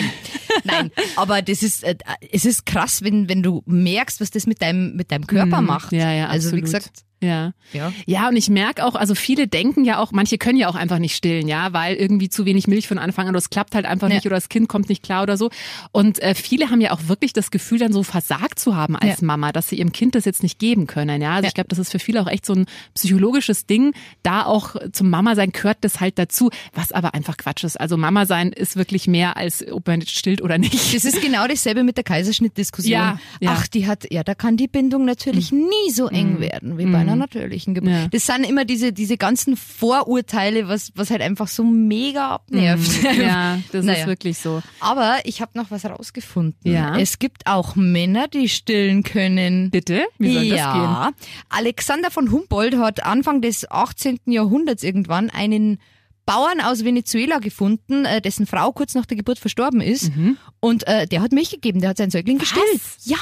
Nein, 0.64 0.90
aber 1.16 1.42
das 1.42 1.62
ist 1.62 1.82
äh, 1.84 1.96
es 2.32 2.44
ist 2.44 2.64
krass, 2.66 3.02
wenn 3.02 3.28
wenn 3.28 3.42
du 3.42 3.62
merkst, 3.66 4.20
was 4.20 4.30
das 4.30 4.46
mit 4.46 4.62
deinem 4.62 4.94
mit 4.96 5.10
deinem 5.10 5.26
Körper 5.26 5.60
Mhm. 5.60 5.66
macht. 5.66 5.92
Ja, 5.92 6.12
ja, 6.12 6.28
Also 6.28 6.52
wie 6.52 6.62
absolut. 6.62 6.64
gesagt, 6.64 6.90
Ja. 7.22 7.52
ja. 7.72 7.92
Ja, 8.06 8.28
und 8.28 8.36
ich 8.36 8.50
merke 8.50 8.84
auch, 8.84 8.94
also 8.94 9.14
viele 9.14 9.48
denken 9.48 9.84
ja 9.86 9.98
auch, 9.98 10.12
manche 10.12 10.36
können 10.36 10.58
ja 10.58 10.68
auch 10.68 10.74
einfach 10.74 10.98
nicht 10.98 11.16
stillen, 11.16 11.48
ja, 11.48 11.72
weil 11.72 11.96
irgendwie 11.96 12.28
zu 12.28 12.44
wenig 12.44 12.66
Milch 12.68 12.86
von 12.88 12.98
Anfang 12.98 13.24
an 13.24 13.30
oder 13.30 13.38
es 13.38 13.48
klappt 13.48 13.74
halt 13.74 13.86
einfach 13.86 14.08
Ja. 14.10 14.16
nicht 14.16 14.26
oder 14.26 14.36
das 14.36 14.50
Kind 14.50 14.68
kommt 14.68 14.88
nicht 14.90 15.02
klar 15.02 15.22
oder 15.22 15.36
so. 15.38 15.48
Und 15.92 16.22
äh, 16.22 16.34
viele 16.34 16.70
haben 16.70 16.80
ja 16.82 16.92
auch 16.92 17.08
wirklich 17.08 17.32
das 17.32 17.50
Gefühl, 17.50 17.78
dann 17.78 17.92
so 17.94 18.02
versagt 18.02 18.58
zu 18.58 18.76
haben 18.76 18.96
als 18.96 19.20
Ja. 19.22 19.26
Mama, 19.26 19.52
dass 19.52 19.68
sie 19.70 19.76
ihrem 19.76 19.92
Kind 19.92 20.14
das 20.14 20.26
jetzt 20.26 20.42
nicht 20.42 20.58
geben 20.58 20.86
können, 20.86 21.22
ja. 21.22 21.30
Also 21.30 21.44
Ja. 21.44 21.48
ich 21.48 21.54
glaube, 21.54 21.68
das 21.68 21.78
ist 21.78 21.90
für 21.90 21.98
viele 21.98 22.20
auch 22.20 22.26
echt 22.28 22.44
so 22.44 22.52
ein 22.52 22.66
psychologisches 22.94 23.66
Ding. 23.66 23.94
Da 24.22 24.44
auch 24.44 24.76
zum 24.92 25.08
Mama 25.08 25.34
sein 25.36 25.52
gehört 25.52 25.78
das 25.82 26.00
halt 26.00 26.18
dazu, 26.18 26.50
was 26.74 26.92
aber 26.92 27.14
einfach 27.14 27.36
Quatsch 27.38 27.64
ist. 27.64 27.80
Also 27.80 27.96
Mama 27.96 28.26
sein 28.26 28.52
ist 28.52 28.76
wirklich 28.76 29.06
mehr 29.08 29.36
als, 29.38 29.64
ob 29.70 29.86
man 29.86 30.00
jetzt 30.00 30.14
stillt 30.16 30.42
oder 30.42 30.58
nicht. 30.58 30.94
Das 30.94 31.04
ist 31.04 31.22
genau 31.22 31.46
dasselbe 31.46 31.82
mit 31.82 31.96
der 31.96 32.04
Kaiserschnittdiskussion. 32.04 32.92
Ja, 32.92 33.18
ja. 33.40 33.54
Ach, 33.56 33.66
die 33.68 33.86
hat, 33.86 34.06
ja, 34.12 34.22
da 34.22 34.34
kann 34.34 34.56
die 34.56 34.68
Bindung 34.68 35.04
natürlich 35.04 35.52
nie 35.52 35.90
so 35.94 36.08
eng 36.08 36.40
werden 36.40 36.76
wie 36.78 36.84
bei 36.86 37.05
einer 37.06 37.16
natürlichen 37.16 37.74
Geburt. 37.74 37.92
Ja. 37.92 38.08
Das 38.08 38.26
sind 38.26 38.44
immer 38.48 38.64
diese, 38.64 38.92
diese 38.92 39.16
ganzen 39.16 39.56
Vorurteile, 39.56 40.68
was, 40.68 40.92
was 40.94 41.10
halt 41.10 41.22
einfach 41.22 41.48
so 41.48 41.64
mega 41.64 42.30
abnervt. 42.30 43.02
Ja, 43.18 43.58
das 43.72 43.84
Naja. 43.84 44.00
ist 44.00 44.06
wirklich 44.06 44.38
so. 44.38 44.62
Aber 44.80 45.18
ich 45.24 45.40
habe 45.40 45.52
noch 45.58 45.70
was 45.70 45.84
rausgefunden. 45.84 46.72
Ja. 46.72 46.96
Es 46.98 47.18
gibt 47.18 47.46
auch 47.46 47.76
Männer, 47.76 48.28
die 48.28 48.48
stillen 48.48 49.02
können. 49.02 49.70
Bitte? 49.70 50.04
Wie 50.18 50.32
soll 50.34 50.48
das 50.48 50.72
gehen? 50.72 50.82
ja. 50.82 51.10
Alexander 51.48 52.10
von 52.10 52.30
Humboldt 52.30 52.76
hat 52.76 53.04
Anfang 53.04 53.40
des 53.40 53.70
18. 53.70 54.18
Jahrhunderts 54.26 54.82
irgendwann 54.82 55.30
einen 55.30 55.78
Bauern 56.24 56.60
aus 56.60 56.84
Venezuela 56.84 57.38
gefunden, 57.38 58.04
äh, 58.04 58.20
dessen 58.20 58.46
Frau 58.46 58.72
kurz 58.72 58.94
nach 58.94 59.06
der 59.06 59.16
Geburt 59.16 59.38
verstorben 59.38 59.80
ist. 59.80 60.10
Und 60.58 60.84
äh, 60.88 61.06
der 61.06 61.22
hat 61.22 61.30
Milch 61.30 61.50
gegeben, 61.50 61.80
der 61.80 61.90
hat 61.90 61.98
seinen 61.98 62.10
Säugling 62.10 62.38
gestillt. 62.38 62.80
Ja. 63.04 63.16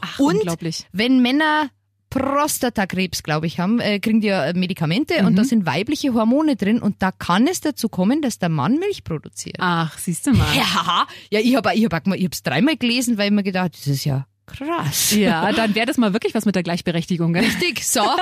Ach, 0.00 0.18
und 0.20 0.36
unglaublich. 0.36 0.86
wenn 0.92 1.20
Männer 1.22 1.70
Prostatakrebs, 2.18 3.22
glaube 3.22 3.46
ich, 3.46 3.58
haben, 3.58 3.80
äh, 3.80 3.98
kriegen 4.00 4.20
die 4.20 4.28
ja 4.28 4.44
äh, 4.46 4.54
Medikamente 4.54 5.24
und 5.26 5.36
da 5.36 5.42
Mhm. 5.42 5.46
sind 5.46 5.66
weibliche 5.66 6.14
Hormone 6.14 6.56
drin 6.56 6.80
und 6.80 7.02
da 7.02 7.12
kann 7.12 7.46
es 7.46 7.60
dazu 7.60 7.88
kommen, 7.88 8.22
dass 8.22 8.38
der 8.38 8.48
Mann 8.48 8.78
Milch 8.78 9.04
produziert. 9.04 9.56
Ach, 9.58 9.96
siehst 9.98 10.26
du 10.26 10.32
mal. 10.32 10.46
Ja, 10.56 11.06
ja, 11.30 11.40
ich 11.40 11.56
habe 11.56 11.74
ich 11.74 11.84
hab, 11.84 12.06
ich 12.14 12.24
hab's 12.24 12.42
dreimal 12.42 12.76
gelesen, 12.76 13.18
weil 13.18 13.26
ich 13.26 13.32
mir 13.32 13.42
gedacht, 13.42 13.74
das 13.74 13.86
ist 13.86 14.04
ja 14.04 14.26
krass. 14.46 15.12
Ja, 15.12 15.52
dann 15.52 15.74
wäre 15.74 15.86
das 15.86 15.96
mal 15.98 16.12
wirklich 16.12 16.34
was 16.34 16.44
mit 16.46 16.54
der 16.54 16.62
Gleichberechtigung. 16.62 17.32
Gell? 17.32 17.44
Richtig, 17.44 17.84
so. 17.86 18.00
Ha. 18.00 18.18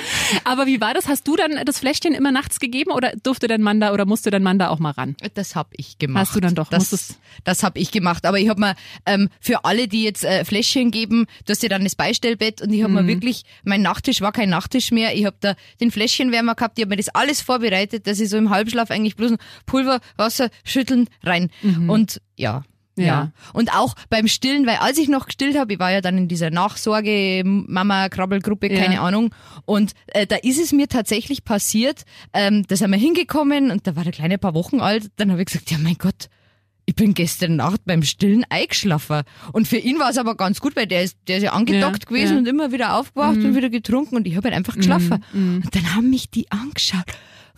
Aber 0.44 0.66
wie 0.66 0.80
war 0.80 0.94
das? 0.94 1.08
Hast 1.08 1.26
du 1.28 1.36
dann 1.36 1.60
das 1.64 1.78
Fläschchen 1.80 2.14
immer 2.14 2.32
nachts 2.32 2.58
gegeben 2.60 2.90
oder 2.92 3.12
durfte 3.22 3.48
dein 3.48 3.62
Mann 3.62 3.80
da 3.80 3.92
oder 3.92 4.06
musste 4.06 4.30
dein 4.30 4.42
Mann 4.42 4.58
da 4.58 4.68
auch 4.70 4.78
mal 4.78 4.90
ran? 4.92 5.16
Das 5.34 5.54
hab 5.56 5.68
ich 5.72 5.98
gemacht. 5.98 6.28
Hast 6.28 6.36
du 6.36 6.40
dann 6.40 6.54
doch, 6.54 6.68
Das, 6.68 6.90
musstest- 6.92 7.18
das 7.44 7.62
hab 7.62 7.76
ich 7.76 7.90
gemacht. 7.90 8.26
Aber 8.26 8.38
ich 8.38 8.48
hab 8.48 8.58
mir 8.58 8.74
ähm, 9.06 9.28
für 9.40 9.64
alle, 9.64 9.88
die 9.88 10.02
jetzt 10.04 10.24
äh, 10.24 10.44
Fläschchen 10.44 10.90
geben, 10.90 11.26
du 11.44 11.50
hast 11.52 11.62
ja 11.62 11.68
dann 11.68 11.84
das 11.84 11.94
Beistellbett 11.94 12.62
und 12.62 12.72
ich 12.72 12.82
hab 12.82 12.88
Mhm. 12.90 12.94
mir 12.94 13.06
wirklich, 13.08 13.42
mein 13.64 13.82
Nachttisch 13.82 14.20
war 14.20 14.32
kein 14.32 14.48
Nachttisch 14.50 14.90
mehr. 14.92 15.14
Ich 15.16 15.24
hab 15.26 15.40
da 15.40 15.54
den 15.80 15.90
Fläschchenwärmer 15.90 16.54
gehabt, 16.54 16.78
ich 16.78 16.82
hab 16.84 16.88
mir 16.90 16.96
das 16.96 17.08
alles 17.08 17.40
vorbereitet, 17.40 18.06
dass 18.06 18.20
ich 18.20 18.28
so 18.28 18.36
im 18.36 18.50
Halbschlaf 18.50 18.90
eigentlich 18.90 19.16
bloß 19.16 19.32
Pulver, 19.66 20.00
Wasser, 20.16 20.50
schütteln, 20.64 21.08
rein. 21.22 21.50
Und 21.88 22.20
ja. 22.36 22.62
Mhm. 22.96 23.02
Ja. 23.04 23.06
Ja. 23.06 23.32
Und 23.52 23.72
auch 23.74 23.94
beim 24.10 24.26
Stillen, 24.28 24.66
weil 24.66 24.76
als 24.76 24.98
ich 24.98 25.08
noch 25.08 25.26
gestillt 25.26 25.56
habe, 25.58 25.72
ich 25.74 25.78
war 25.78 25.92
ja 25.92 26.00
dann 26.00 26.16
in 26.18 26.28
dieser 26.28 26.50
Nachsorge, 26.50 27.42
Mama, 27.44 28.08
Krabbelgruppe, 28.08 28.72
Ja. 28.72 28.80
keine 28.82 29.00
Ahnung. 29.00 29.34
Und 29.64 29.92
äh, 30.08 30.26
da 30.26 30.36
ist 30.36 30.58
es 30.60 30.72
mir 30.72 30.88
tatsächlich 30.88 31.44
passiert, 31.44 32.04
ähm, 32.32 32.64
da 32.66 32.76
sind 32.76 32.90
wir 32.90 32.98
hingekommen 32.98 33.70
und 33.70 33.86
da 33.86 33.96
war 33.96 34.04
der 34.04 34.12
Kleine 34.12 34.34
ein 34.34 34.40
paar 34.40 34.54
Wochen 34.54 34.80
alt. 34.80 35.10
Dann 35.16 35.30
habe 35.30 35.40
ich 35.42 35.46
gesagt, 35.46 35.70
ja 35.70 35.78
mein 35.78 35.96
Gott, 35.98 36.28
ich 36.88 36.94
bin 36.94 37.14
gestern 37.14 37.56
Nacht 37.56 37.80
beim 37.84 38.02
Stillen 38.04 38.44
eingeschlafen. 38.48 39.22
Und 39.52 39.66
für 39.66 39.76
ihn 39.76 39.98
war 39.98 40.10
es 40.10 40.18
aber 40.18 40.36
ganz 40.36 40.60
gut, 40.60 40.76
weil 40.76 40.86
der 40.86 41.02
ist, 41.02 41.16
der 41.26 41.38
ist 41.38 41.42
ja 41.42 41.52
angedockt 41.52 42.04
Ja, 42.04 42.08
gewesen 42.08 42.38
und 42.38 42.46
immer 42.46 42.70
wieder 42.70 42.94
aufgewacht 42.96 43.36
und 43.38 43.56
wieder 43.56 43.70
getrunken 43.70 44.14
und 44.16 44.26
ich 44.26 44.36
habe 44.36 44.46
halt 44.48 44.56
einfach 44.56 44.76
geschlafen. 44.76 45.24
Und 45.32 45.68
dann 45.74 45.94
haben 45.96 46.10
mich 46.10 46.30
die 46.30 46.50
angeschaut. 46.52 47.04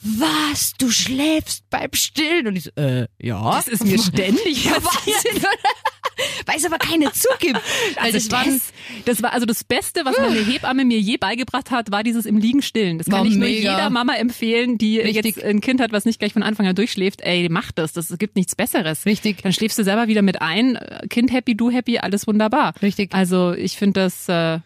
Was, 0.02 0.73
du 0.78 0.90
schläfst 0.90 1.69
beim 1.71 1.90
Stillen? 1.93 2.47
Und 2.47 2.57
ich 2.57 2.64
so, 2.64 2.71
äh, 2.76 3.07
ja. 3.21 3.50
Das 3.57 3.69
ist 3.69 3.85
mir 3.85 3.99
ständig 3.99 4.64
Ja, 4.64 4.78
passiert. 4.81 5.25
Weil 6.47 6.57
es 6.57 6.64
aber 6.64 6.78
keine 6.78 7.12
zugibt. 7.12 7.61
Weil 7.97 8.12
Also 8.12 8.19
das 8.19 8.28
das, 8.28 8.73
das 9.05 9.23
war 9.23 9.33
also 9.33 9.47
das 9.47 9.62
Beste, 9.62 10.05
was 10.05 10.17
meine 10.19 10.40
Hebamme 10.45 10.85
mir 10.85 10.99
je 10.99 11.17
beigebracht 11.17 11.71
hat, 11.71 11.93
war 11.93 12.02
dieses 12.02 12.26
im 12.26 12.38
Liegen 12.38 12.61
stillen. 12.62 12.99
Das 12.99 13.07
kann 13.07 13.21
War 13.21 13.26
ich 13.26 13.35
nur 13.37 13.47
mega. 13.49 13.71
jeder 13.73 13.90
Mama 13.90 14.14
empfehlen, 14.14 14.78
die 14.78 14.99
Richtig. 14.99 15.37
jetzt 15.37 15.45
ein 15.45 15.61
Kind 15.61 15.81
hat, 15.81 15.93
was 15.93 16.05
nicht 16.05 16.19
gleich 16.19 16.33
von 16.33 16.43
Anfang 16.43 16.67
an 16.67 16.75
durchschläft. 16.75 17.21
Ey, 17.21 17.49
mach 17.50 17.71
das. 17.71 17.93
Das 17.93 18.17
gibt 18.19 18.35
nichts 18.37 18.57
Besseres. 18.57 19.07
Richtig. 19.07 19.43
Dann 19.43 19.52
schläfst 19.52 19.78
du 19.78 19.85
selber 19.85 20.09
wieder 20.09 20.23
mit 20.23 20.43
ein. 20.43 20.78
Kind 21.09 21.33
happy, 21.33 21.57
du 21.57 21.71
happy, 21.71 21.99
alles 21.99 22.26
wunderbar. 22.26 22.75
Richtig. 22.83 23.14
Also 23.14 23.52
ich 23.52 23.76
finde 23.76 24.00
das 24.00 24.28
äh, 24.28 24.59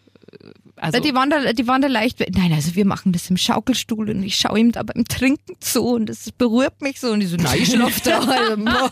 Also 0.82 0.98
die 1.00 1.14
waren 1.14 1.30
da, 1.30 1.52
die 1.52 1.66
waren 1.68 1.80
da 1.80 1.88
leicht. 1.88 2.18
Nein, 2.34 2.52
also 2.52 2.74
wir 2.74 2.84
machen 2.84 3.12
das 3.12 3.30
im 3.30 3.36
Schaukelstuhl 3.36 4.10
und 4.10 4.22
ich 4.22 4.36
schaue 4.36 4.58
ihm 4.58 4.72
da 4.72 4.82
beim 4.82 5.04
Trinken 5.04 5.54
zu 5.60 5.82
und 5.84 6.06
das 6.06 6.30
berührt 6.32 6.82
mich 6.82 6.98
so 6.98 7.12
und 7.12 7.20
ich 7.20 7.28
so, 7.28 7.36
nein, 7.36 7.58
ich 7.60 7.70
schlaf 7.70 8.00
da. 8.00 8.20
Also, 8.32 8.56
boah, 8.56 8.90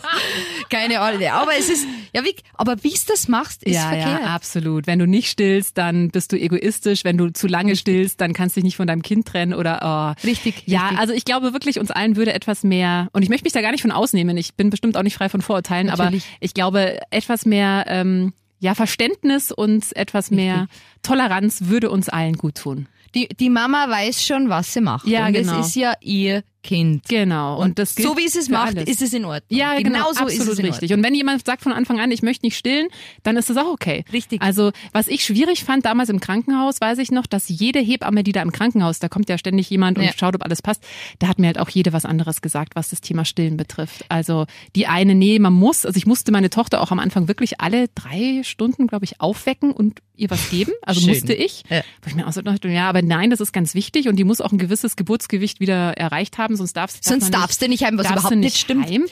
keine 0.69 0.99
Ahnung. 0.99 1.23
Aber 1.31 1.51
es 1.57 1.69
ist, 1.69 1.85
ja, 2.13 2.23
wie, 2.23 2.35
aber 2.53 2.83
wie 2.83 2.93
es 2.93 3.05
das 3.05 3.27
machst, 3.27 3.63
ist 3.63 3.75
ja, 3.75 3.89
verkehrt. 3.89 4.21
ja, 4.21 4.27
absolut. 4.27 4.87
Wenn 4.87 4.99
du 4.99 5.07
nicht 5.07 5.29
stillst, 5.29 5.77
dann 5.77 6.09
bist 6.09 6.31
du 6.31 6.39
egoistisch. 6.39 7.03
Wenn 7.03 7.17
du 7.17 7.31
zu 7.33 7.47
lange 7.47 7.75
stillst, 7.75 8.21
dann 8.21 8.33
kannst 8.33 8.55
du 8.55 8.59
dich 8.59 8.65
nicht 8.65 8.77
von 8.77 8.87
deinem 8.87 9.01
Kind 9.01 9.27
trennen 9.27 9.53
oder 9.53 10.15
oh. 10.17 10.25
Richtig, 10.25 10.63
Ja, 10.67 10.81
richtig. 10.81 10.99
also 10.99 11.13
ich 11.13 11.25
glaube 11.25 11.53
wirklich, 11.53 11.79
uns 11.79 11.91
allen 11.91 12.15
würde 12.15 12.33
etwas 12.33 12.63
mehr, 12.63 13.09
und 13.13 13.23
ich 13.23 13.29
möchte 13.29 13.45
mich 13.45 13.53
da 13.53 13.61
gar 13.61 13.71
nicht 13.71 13.81
von 13.81 13.91
ausnehmen, 13.91 14.37
ich 14.37 14.53
bin 14.55 14.69
bestimmt 14.69 14.95
auch 14.97 15.03
nicht 15.03 15.15
frei 15.15 15.29
von 15.29 15.41
Vorurteilen, 15.41 15.87
Natürlich. 15.87 16.23
aber 16.23 16.35
ich 16.39 16.53
glaube, 16.53 16.99
etwas 17.09 17.45
mehr 17.45 17.85
ähm, 17.87 18.33
ja, 18.61 18.75
Verständnis 18.75 19.51
und 19.51 19.93
etwas 19.95 20.29
mehr 20.29 20.67
Toleranz 21.01 21.63
würde 21.65 21.89
uns 21.89 22.09
allen 22.09 22.37
gut 22.37 22.55
tun. 22.55 22.87
Die, 23.15 23.27
die 23.27 23.49
Mama 23.49 23.89
weiß 23.89 24.23
schon, 24.23 24.49
was 24.49 24.71
sie 24.71 24.81
macht. 24.81 25.07
Ja, 25.07 25.25
und 25.25 25.33
genau. 25.33 25.59
es 25.59 25.67
ist 25.67 25.75
ja 25.75 25.93
ihr 25.99 26.43
Kind. 26.63 27.07
Genau. 27.07 27.59
Und, 27.61 27.79
das 27.79 27.95
gilt 27.95 28.07
so 28.07 28.17
wie 28.17 28.25
es 28.25 28.33
für 28.45 28.51
macht, 28.51 28.77
alles. 28.77 28.87
ist 28.89 29.01
es 29.01 29.13
in 29.13 29.25
Ordnung. 29.25 29.41
Ja, 29.49 29.77
genau, 29.79 30.11
so 30.13 30.21
absolut 30.21 30.31
ist 30.31 30.47
es 30.47 30.59
richtig. 30.63 30.93
Und 30.93 31.03
wenn 31.03 31.15
jemand 31.15 31.43
sagt 31.45 31.63
von 31.63 31.71
Anfang 31.71 31.99
an, 31.99 32.11
ich 32.11 32.21
möchte 32.21 32.45
nicht 32.45 32.55
stillen, 32.57 32.87
dann 33.23 33.35
ist 33.37 33.49
das 33.49 33.57
auch 33.57 33.67
okay. 33.71 34.05
Richtig. 34.13 34.41
Also, 34.41 34.71
was 34.91 35.07
ich 35.07 35.23
schwierig 35.25 35.63
fand 35.63 35.85
damals 35.85 36.09
im 36.09 36.19
Krankenhaus, 36.19 36.79
weiß 36.79 36.99
ich 36.99 37.11
noch, 37.11 37.25
dass 37.25 37.49
jede 37.49 37.79
Hebamme, 37.79 38.23
die 38.23 38.31
da 38.31 38.41
im 38.41 38.51
Krankenhaus, 38.51 38.99
da 38.99 39.09
kommt 39.09 39.27
ja 39.29 39.37
ständig 39.37 39.69
jemand 39.69 39.97
und 39.97 40.03
Ja. 40.03 40.11
schaut, 40.17 40.35
ob 40.35 40.43
alles 40.43 40.61
passt, 40.61 40.83
da 41.19 41.27
hat 41.27 41.39
mir 41.39 41.47
halt 41.47 41.57
auch 41.59 41.69
jede 41.69 41.93
was 41.93 42.05
anderes 42.05 42.41
gesagt, 42.41 42.75
was 42.75 42.89
das 42.89 43.01
Thema 43.01 43.25
Stillen 43.25 43.57
betrifft. 43.57 44.05
Also, 44.09 44.45
die 44.75 44.87
eine, 44.87 45.15
nee, 45.15 45.39
man 45.39 45.53
muss, 45.53 45.85
also 45.85 45.97
ich 45.97 46.05
musste 46.05 46.31
meine 46.31 46.49
Tochter 46.49 46.81
auch 46.81 46.91
am 46.91 46.99
Anfang 46.99 47.27
wirklich 47.27 47.59
alle 47.59 47.87
drei 47.95 48.41
Stunden, 48.43 48.87
glaube 48.87 49.05
ich, 49.05 49.19
aufwecken 49.19 49.71
und 49.71 49.99
ihr 50.15 50.29
was 50.29 50.49
geben. 50.51 50.71
Also 50.83 51.01
Schön. 51.01 51.09
musste 51.09 51.33
ich. 51.33 51.63
Ja. 51.69 51.81
Wo 52.03 52.09
ich 52.09 52.15
mir 52.15 52.27
auch 52.27 52.31
so 52.31 52.41
dachte, 52.43 52.67
ja, 52.67 52.87
aber 52.87 53.01
nein, 53.01 53.31
das 53.31 53.39
ist 53.41 53.51
ganz 53.53 53.73
wichtig 53.73 54.07
und 54.07 54.17
die 54.17 54.23
muss 54.23 54.39
auch 54.39 54.51
ein 54.51 54.59
gewisses 54.59 54.95
Geburtsgewicht 54.95 55.59
wieder 55.59 55.93
erreicht 55.97 56.37
haben, 56.37 56.50
sonst 56.55 56.73
darf 56.73 56.91
darf 56.93 57.01
Sonst 57.03 57.33
darfst 57.33 57.61
du 57.61 57.67
nicht 57.67 57.83
heim, 57.83 57.97
was 57.97 58.03
darfst 58.05 58.17
überhaupt 58.19 58.35
du 58.35 58.39
nicht 58.39 58.57
stimmt. 58.57 58.87
Heim. 58.89 59.05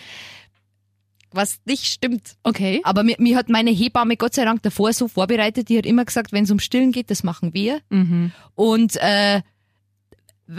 Was 1.31 1.60
nicht 1.65 1.86
stimmt. 1.86 2.36
Okay. 2.43 2.81
Aber 2.84 3.03
mir, 3.03 3.15
mir 3.19 3.38
hat 3.38 3.50
meine 3.50 3.69
Hebamme 3.69 4.17
Gott 4.17 4.34
sei 4.34 4.46
Dank 4.46 4.63
davor 4.63 4.93
so 4.93 5.08
vorbereitet, 5.08 5.69
die 5.69 5.77
hat 5.77 5.86
immer 5.86 6.03
gesagt, 6.05 6.31
wenn 6.31 6.46
es 6.46 6.51
um 6.51 6.60
Stillen 6.60 6.91
geht, 6.91 7.12
das 7.12 7.24
machen 7.24 7.53
wir. 7.53 7.81
Mhm. 7.89 8.31
Und 8.55 8.96
äh, 8.98 9.41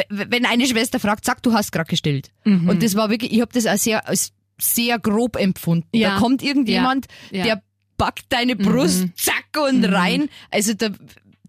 wenn 0.09 0.47
eine 0.47 0.67
Schwester 0.67 1.01
fragt, 1.01 1.25
sag, 1.25 1.43
du 1.43 1.53
hast 1.53 1.73
gerade 1.73 1.89
gestillt. 1.91 2.31
Mhm. 2.45 2.69
Und 2.69 2.83
das 2.85 2.95
war 2.95 3.11
wirklich, 3.11 3.33
ich 3.33 3.41
habe 3.41 3.53
das 3.53 3.67
als 3.67 3.83
sehr, 3.83 4.07
als 4.07 4.33
sehr 4.61 4.99
grob 5.01 5.37
empfunden. 5.37 5.89
Ja. 5.97 6.11
Da 6.15 6.19
kommt 6.21 6.43
irgendjemand, 6.43 7.07
Ja. 7.33 7.39
Ja. 7.39 7.45
der 7.45 7.63
packt 7.97 8.27
deine 8.29 8.55
Brust, 8.55 9.03
Mhm. 9.03 9.13
zack 9.17 9.49
und 9.69 9.85
rein. 9.85 10.29
Also 10.51 10.75
da, 10.75 10.91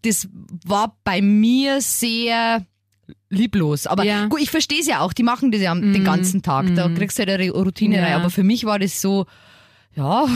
das 0.01 0.27
war 0.65 0.97
bei 1.03 1.21
mir 1.21 1.79
sehr 1.81 2.65
lieblos. 3.31 3.87
Aber 3.87 4.03
Ja. 4.03 4.27
gut, 4.27 4.39
ich 4.41 4.51
verstehe 4.51 4.79
es 4.81 4.87
ja 4.87 4.99
auch, 4.99 5.13
die 5.13 5.23
machen 5.23 5.51
das 5.51 5.61
ja 5.61 5.71
am- 5.71 5.81
den 5.93 6.01
Mhm. 6.01 6.05
ganzen 6.05 6.41
Tag. 6.43 6.67
Da 6.75 6.87
Mhm. 6.87 6.95
kriegst 6.95 7.17
du 7.17 7.25
halt 7.25 7.29
eine 7.41 7.49
Routine 7.51 7.95
Ja. 7.97 8.03
rein. 8.03 8.13
Aber 8.13 8.29
für 8.29 8.43
mich 8.43 8.65
war 8.65 8.77
das 8.77 9.01
so, 9.01 9.25
ja, 9.95 10.27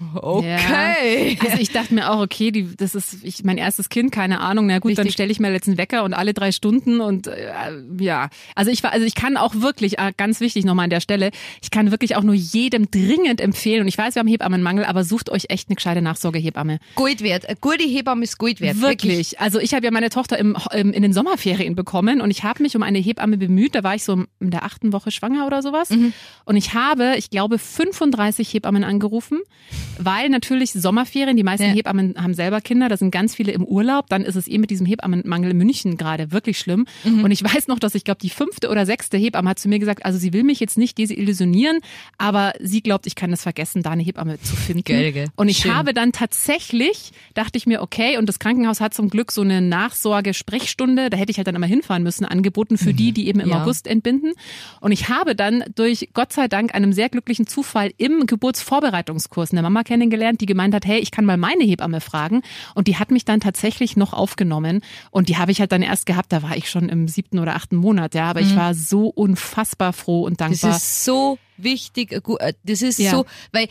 okay. 0.14 1.36
Also 1.40 1.58
ich 1.58 1.70
dachte 1.70 1.94
mir 1.94 2.10
auch, 2.10 2.20
okay, 2.20 2.50
die, 2.50 2.74
das 2.76 2.94
ist 2.94 3.22
ich, 3.22 3.44
mein 3.44 3.58
erstes 3.58 3.88
Kind, 3.88 4.12
keine 4.12 4.40
Ahnung. 4.40 4.66
Na 4.66 4.78
gut, 4.78 4.92
dann 4.92 5.02
Richtig. 5.02 5.14
stelle 5.14 5.30
ich 5.30 5.40
mir 5.40 5.52
jetzt 5.52 5.68
einen 5.68 5.78
Wecker 5.78 6.04
und 6.04 6.14
alle 6.14 6.32
drei 6.32 6.52
Stunden 6.52 7.00
und 7.00 7.26
äh, 7.26 7.52
ja. 7.98 8.30
Also 8.54 8.70
ich 8.70 8.82
war, 8.82 8.92
also 8.92 9.04
ich 9.04 9.14
kann 9.14 9.36
auch 9.36 9.54
wirklich, 9.56 9.98
äh, 9.98 10.12
ganz 10.16 10.40
wichtig 10.40 10.64
nochmal 10.64 10.84
an 10.84 10.90
der 10.90 11.00
Stelle, 11.00 11.30
ich 11.62 11.70
kann 11.70 11.90
wirklich 11.90 12.16
auch 12.16 12.22
nur 12.22 12.34
jedem 12.34 12.90
dringend 12.90 13.40
empfehlen. 13.40 13.82
Und 13.82 13.88
ich 13.88 13.98
weiß, 13.98 14.14
wir 14.14 14.20
haben 14.20 14.28
Hebammenmangel, 14.28 14.84
aber 14.84 15.04
sucht 15.04 15.30
euch 15.30 15.46
echt 15.48 15.68
eine 15.68 15.76
gescheite 15.76 16.02
Nachsorgehebamme. 16.02 16.78
Gold 16.94 17.22
wert. 17.22 17.46
Eine 17.46 17.56
gute 17.60 17.84
Hebamme 17.84 18.24
ist 18.24 18.38
Gold 18.38 18.60
wert. 18.60 18.80
Wirklich. 18.80 19.40
Also 19.40 19.58
ich 19.58 19.74
habe 19.74 19.84
ja 19.84 19.90
meine 19.90 20.10
Tochter 20.10 20.38
im, 20.38 20.56
im, 20.72 20.92
in 20.92 21.02
den 21.02 21.12
Sommerferien 21.12 21.74
bekommen 21.74 22.20
und 22.20 22.30
ich 22.30 22.42
habe 22.42 22.62
mich 22.62 22.76
um 22.76 22.82
eine 22.82 22.98
Hebamme 22.98 23.36
bemüht. 23.36 23.74
Da 23.74 23.82
war 23.82 23.94
ich 23.94 24.04
so 24.04 24.24
in 24.40 24.50
der 24.50 24.64
achten 24.64 24.92
Woche 24.92 25.10
schwanger 25.10 25.46
oder 25.46 25.62
sowas. 25.62 25.90
Mhm. 25.90 26.12
Und 26.44 26.56
ich 26.56 26.74
habe, 26.74 27.14
ich 27.16 27.30
glaube, 27.30 27.58
35 27.58 28.52
Hebammen 28.54 28.84
angerufen, 28.84 29.40
weil 30.02 30.28
natürlich 30.28 30.72
Sommerferien, 30.72 31.36
die 31.36 31.42
meisten 31.42 31.66
Ja. 31.66 31.72
Hebammen 31.72 32.14
haben 32.16 32.34
selber 32.34 32.60
Kinder, 32.60 32.88
da 32.88 32.96
sind 32.96 33.10
ganz 33.10 33.34
viele 33.34 33.52
im 33.52 33.64
Urlaub. 33.64 34.08
Dann 34.08 34.22
ist 34.22 34.36
es 34.36 34.48
eh 34.48 34.58
mit 34.58 34.70
diesem 34.70 34.86
Hebammenmangel 34.86 35.50
in 35.50 35.56
München 35.58 35.96
gerade 35.96 36.32
wirklich 36.32 36.58
schlimm. 36.58 36.86
Mhm. 37.04 37.24
Und 37.24 37.30
ich 37.30 37.42
weiß 37.42 37.68
noch, 37.68 37.78
dass 37.78 37.94
ich 37.94 38.04
glaube, 38.04 38.20
die 38.20 38.30
fünfte 38.30 38.68
oder 38.68 38.86
sechste 38.86 39.16
Hebamme 39.16 39.50
hat 39.50 39.58
zu 39.58 39.68
mir 39.68 39.78
gesagt, 39.78 40.04
also 40.04 40.18
sie 40.18 40.32
will 40.32 40.42
mich 40.44 40.60
jetzt 40.60 40.78
nicht 40.78 40.98
desillusionieren, 40.98 41.78
aber 42.18 42.52
sie 42.60 42.82
glaubt, 42.82 43.06
ich 43.06 43.14
kann 43.14 43.32
es 43.32 43.42
vergessen, 43.42 43.82
da 43.82 43.90
eine 43.90 44.02
Hebamme 44.02 44.40
zu 44.40 44.56
finden. 44.56 44.84
Geil, 44.84 45.12
gell? 45.12 45.28
Und 45.36 45.48
ich 45.48 45.58
Schön. 45.58 45.74
habe 45.74 45.94
dann 45.94 46.12
tatsächlich, 46.12 47.12
dachte 47.34 47.58
ich 47.58 47.66
mir, 47.66 47.82
okay, 47.82 48.16
und 48.18 48.26
das 48.28 48.38
Krankenhaus 48.38 48.80
hat 48.80 48.94
zum 48.94 49.08
Glück 49.10 49.32
so 49.32 49.42
eine 49.42 49.60
Nachsorge-Sprechstunde, 49.60 51.10
da 51.10 51.16
hätte 51.16 51.30
ich 51.30 51.36
halt 51.36 51.46
dann 51.46 51.54
immer 51.54 51.66
hinfahren 51.66 52.02
müssen, 52.02 52.24
angeboten 52.24 52.78
für 52.78 52.94
die, 52.94 53.12
die 53.12 53.28
eben 53.28 53.40
im 53.40 53.48
Ja. 53.50 53.62
August 53.62 53.86
entbinden. 53.86 54.32
Und 54.80 54.92
ich 54.92 55.08
habe 55.08 55.34
dann 55.34 55.64
durch 55.74 56.08
Gott 56.14 56.32
sei 56.32 56.48
Dank 56.48 56.74
einem 56.74 56.92
sehr 56.92 57.08
glücklichen 57.08 57.46
Zufall 57.46 57.92
im 57.96 58.26
Geburtsvorbereitungskurs 58.26 59.52
eine 59.52 59.62
Mama 59.62 59.82
kennengelernt, 59.90 60.40
die 60.40 60.46
gemeint 60.46 60.72
hat, 60.74 60.86
hey, 60.86 61.00
ich 61.00 61.10
kann 61.10 61.24
mal 61.24 61.36
meine 61.36 61.64
Hebamme 61.64 62.00
fragen. 62.00 62.42
Und 62.76 62.86
die 62.86 62.96
hat 62.96 63.10
mich 63.10 63.24
dann 63.24 63.40
tatsächlich 63.40 63.96
noch 63.96 64.12
aufgenommen. 64.12 64.82
Und 65.10 65.28
die 65.28 65.36
habe 65.36 65.50
ich 65.50 65.58
halt 65.60 65.72
dann 65.72 65.82
erst 65.82 66.06
gehabt, 66.06 66.32
da 66.32 66.42
war 66.44 66.56
ich 66.56 66.70
schon 66.70 66.88
im 66.88 67.08
siebten 67.08 67.40
oder 67.40 67.56
achten 67.56 67.74
Monat, 67.76 68.14
ja. 68.14 68.30
Aber 68.30 68.40
ich 68.40 68.54
war 68.54 68.72
so 68.74 69.08
unfassbar 69.08 69.92
froh 69.92 70.22
und 70.22 70.40
Das 70.40 70.60
dankbar. 70.60 70.76
ist 70.76 71.04
so 71.04 71.38
wichtig. 71.56 72.12
äh, 72.12 72.20
äh, 72.38 72.52
Das 72.62 72.82
ist 72.82 72.98
Ja. 72.98 73.10
so, 73.10 73.26
weil 73.52 73.66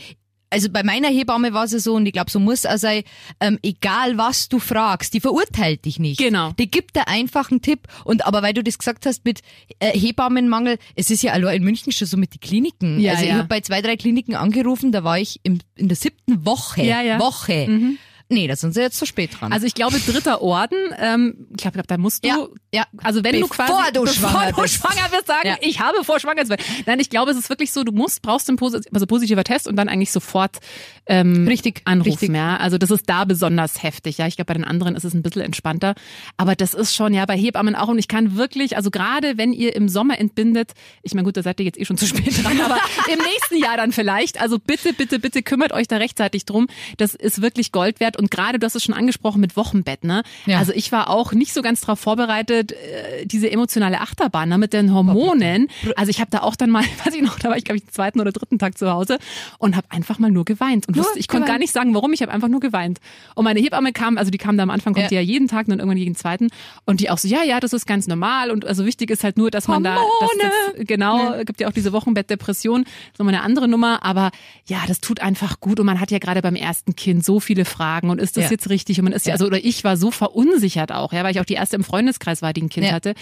also 0.50 0.68
bei 0.68 0.82
meiner 0.82 1.08
Hebamme 1.08 1.52
war 1.52 1.64
es 1.64 1.72
ja 1.72 1.78
so, 1.78 1.94
und 1.94 2.06
ich 2.06 2.12
glaube, 2.12 2.30
so 2.30 2.40
muss 2.40 2.60
es 2.60 2.66
auch 2.66 2.76
sein, 2.76 3.04
ähm, 3.40 3.58
egal 3.62 4.18
was 4.18 4.48
du 4.48 4.58
fragst, 4.58 5.14
die 5.14 5.20
verurteilt 5.20 5.84
dich 5.84 5.98
nicht. 5.98 6.18
Genau. 6.18 6.52
Die 6.58 6.70
gibt 6.70 6.96
dir 6.96 7.08
einfach 7.08 7.50
einen 7.50 7.62
Tipp. 7.62 7.86
Und 8.04 8.26
aber 8.26 8.42
weil 8.42 8.52
du 8.52 8.62
das 8.62 8.78
gesagt 8.78 9.06
hast 9.06 9.24
mit 9.24 9.40
äh, 9.78 9.96
Hebammenmangel, 9.96 10.78
es 10.96 11.10
ist 11.10 11.22
ja 11.22 11.32
allein 11.32 11.58
in 11.58 11.64
München 11.64 11.92
schon 11.92 12.08
so 12.08 12.16
mit 12.16 12.34
den 12.34 12.40
Kliniken. 12.40 13.00
Ja, 13.00 13.12
also 13.12 13.24
ich 13.24 13.30
ja. 13.30 13.36
habe 13.36 13.48
bei 13.48 13.60
zwei, 13.60 13.80
drei 13.80 13.96
Kliniken 13.96 14.34
angerufen, 14.34 14.92
da 14.92 15.04
war 15.04 15.18
ich 15.18 15.40
im, 15.44 15.60
in 15.76 15.88
der 15.88 15.96
siebten 15.96 16.44
Woche. 16.44 16.82
Ja, 16.82 17.00
ja. 17.00 17.18
Woche. 17.20 17.98
Nee, 18.30 18.46
da 18.46 18.56
sind 18.56 18.72
sie 18.74 18.80
jetzt 18.80 18.96
zu 18.98 19.06
spät 19.06 19.30
dran. 19.38 19.52
Also 19.52 19.66
ich 19.66 19.74
glaube, 19.74 19.98
dritter 19.98 20.40
Orden, 20.40 20.76
ähm, 20.98 21.46
ich 21.50 21.56
glaube, 21.58 21.82
da 21.86 21.98
musst 21.98 22.24
du, 22.24 22.28
Ja, 22.28 22.46
ja. 22.72 22.84
also 23.02 23.22
wenn 23.24 23.40
du 23.40 23.48
Bevor 23.48 23.66
quasi, 23.66 23.92
du 23.92 24.06
schwanger 24.06 24.52
du 24.52 24.62
bist. 24.62 24.74
schwanger 24.74 25.10
wirst, 25.12 25.26
sagen, 25.26 25.48
Ja. 25.48 25.56
ich 25.60 25.80
habe 25.80 26.04
vor 26.04 26.20
schwanger 26.20 26.44
zu 26.44 26.50
werden. 26.50 26.64
Nein, 26.86 27.00
ich 27.00 27.10
glaube, 27.10 27.32
es 27.32 27.36
ist 27.36 27.48
wirklich 27.50 27.72
so, 27.72 27.84
du 27.84 27.92
musst, 27.92 28.22
brauchst 28.22 28.48
einen 28.48 28.56
posi 28.56 28.78
also 28.94 29.06
positiver 29.06 29.44
Test 29.44 29.66
und 29.68 29.76
dann 29.76 29.88
eigentlich 29.88 30.12
sofort 30.12 30.58
ähm, 31.06 31.46
Richtig, 31.48 31.82
anrufen. 31.86 32.10
richtig. 32.12 32.34
Ja, 32.34 32.56
also 32.58 32.78
das 32.78 32.90
ist 32.92 33.08
da 33.08 33.24
besonders 33.24 33.82
heftig. 33.82 34.18
Ja, 34.18 34.26
ich 34.28 34.36
glaube, 34.36 34.46
bei 34.46 34.54
den 34.54 34.64
anderen 34.64 34.94
ist 34.94 35.04
es 35.04 35.12
ein 35.12 35.22
bisschen 35.22 35.42
entspannter, 35.42 35.94
aber 36.36 36.54
das 36.54 36.72
ist 36.74 36.94
schon 36.94 37.12
ja 37.12 37.26
bei 37.26 37.36
Hebammen 37.36 37.74
auch 37.74 37.88
und 37.88 37.98
ich 37.98 38.06
kann 38.06 38.36
wirklich, 38.36 38.76
also 38.76 38.90
gerade 38.92 39.36
wenn 39.38 39.52
ihr 39.52 39.74
im 39.74 39.88
Sommer 39.88 40.18
entbindet, 40.20 40.72
ich 41.02 41.14
meine 41.14 41.24
gut, 41.24 41.36
da 41.36 41.42
seid 41.42 41.58
ihr 41.58 41.66
jetzt 41.66 41.80
eh 41.80 41.84
schon 41.84 41.96
zu 41.96 42.06
spät 42.06 42.44
dran, 42.44 42.60
aber 42.60 42.78
im 43.12 43.18
nächsten 43.18 43.56
Jahr 43.56 43.76
dann 43.76 43.90
vielleicht. 43.90 44.40
Also 44.40 44.58
bitte, 44.60 44.92
bitte, 44.92 45.18
bitte 45.18 45.42
kümmert 45.42 45.72
euch 45.72 45.88
da 45.88 45.96
rechtzeitig 45.96 46.44
drum. 46.44 46.68
Das 46.96 47.14
ist 47.16 47.42
wirklich 47.42 47.72
Gold 47.72 47.98
wert 47.98 48.16
und 48.20 48.30
gerade 48.30 48.58
du 48.58 48.64
hast 48.66 48.76
es 48.76 48.84
schon 48.84 48.94
angesprochen 48.94 49.40
mit 49.40 49.56
Wochenbett, 49.56 50.04
ne? 50.04 50.22
Ja. 50.46 50.58
Also 50.58 50.72
ich 50.72 50.92
war 50.92 51.10
auch 51.10 51.32
nicht 51.32 51.52
so 51.52 51.62
ganz 51.62 51.80
darauf 51.80 51.98
vorbereitet, 51.98 52.72
äh, 52.72 53.26
diese 53.26 53.50
emotionale 53.50 54.00
Achterbahn 54.00 54.48
ne, 54.48 54.58
mit 54.58 54.72
den 54.72 54.94
Hormonen. 54.94 55.68
Also 55.96 56.10
ich 56.10 56.20
habe 56.20 56.30
da 56.30 56.40
auch 56.42 56.54
dann 56.56 56.70
mal, 56.70 56.84
weiß 57.04 57.14
ich 57.14 57.22
noch, 57.22 57.38
da 57.38 57.48
war 57.48 57.56
ich 57.56 57.64
glaube 57.64 57.78
ich 57.78 57.84
den 57.84 57.92
zweiten 57.92 58.20
oder 58.20 58.30
dritten 58.32 58.58
Tag 58.58 58.78
zu 58.78 58.90
Hause 58.90 59.18
und 59.58 59.76
habe 59.76 59.86
einfach 59.90 60.18
mal 60.18 60.30
nur 60.30 60.44
geweint 60.44 60.86
und 60.86 60.96
Nur 60.96 61.04
wusste, 61.04 61.18
ich 61.18 61.28
konnte 61.28 61.48
gar 61.48 61.58
nicht 61.58 61.72
sagen, 61.72 61.94
warum. 61.94 62.12
Ich 62.12 62.22
habe 62.22 62.32
einfach 62.32 62.48
nur 62.48 62.60
geweint. 62.60 62.98
Und 63.34 63.44
meine 63.44 63.60
Hebamme 63.60 63.92
kam, 63.92 64.18
also 64.18 64.30
die 64.30 64.38
kam 64.38 64.56
da 64.56 64.62
am 64.62 64.70
Anfang, 64.70 64.92
kommt 64.92 65.04
Ja. 65.04 65.08
die 65.08 65.14
ja 65.16 65.20
jeden 65.20 65.48
Tag 65.48 65.66
und 65.66 65.70
dann 65.70 65.78
irgendwann 65.78 65.96
jeden 65.98 66.14
zweiten 66.14 66.48
und 66.84 67.00
die 67.00 67.08
auch 67.10 67.18
so, 67.18 67.28
ja, 67.28 67.42
ja, 67.42 67.60
das 67.60 67.72
ist 67.72 67.86
ganz 67.86 68.06
normal 68.06 68.50
und 68.50 68.64
also 68.66 68.84
wichtig 68.84 69.10
ist 69.10 69.24
halt 69.24 69.36
nur, 69.38 69.50
dass 69.50 69.68
man 69.68 69.82
da, 69.84 69.96
Hormone. 69.96 70.52
das, 70.76 70.86
genau, 70.86 71.42
gibt 71.44 71.60
ja 71.60 71.68
auch 71.68 71.72
diese 71.72 71.92
Wochenbettdepression, 71.92 72.84
so 73.16 73.24
eine 73.24 73.42
andere 73.42 73.68
Nummer, 73.68 74.04
aber 74.04 74.30
ja, 74.66 74.78
das 74.86 75.00
tut 75.00 75.20
einfach 75.20 75.60
gut 75.60 75.80
und 75.80 75.86
man 75.86 76.00
hat 76.00 76.10
ja 76.10 76.18
gerade 76.18 76.42
beim 76.42 76.56
ersten 76.56 76.96
Kind 76.96 77.24
so 77.24 77.40
viele 77.40 77.64
Fragen 77.64 78.09
und 78.10 78.20
ist 78.20 78.36
das 78.36 78.44
Ja. 78.44 78.50
jetzt 78.50 78.68
richtig 78.70 78.98
und 78.98 79.04
man 79.04 79.12
ist 79.12 79.26
ja, 79.26 79.32
also 79.32 79.46
oder 79.46 79.58
ich 79.64 79.82
war 79.84 79.96
so 79.96 80.10
verunsichert 80.10 80.92
auch, 80.92 81.12
ja, 81.12 81.24
weil 81.24 81.32
ich 81.32 81.40
auch 81.40 81.44
die 81.44 81.54
erste 81.54 81.76
im 81.76 81.84
Freundeskreis 81.84 82.42
war, 82.42 82.52
die 82.52 82.62
ein 82.62 82.68
Kind 82.68 82.86
Ja. 82.86 82.92
hatte 82.92 83.14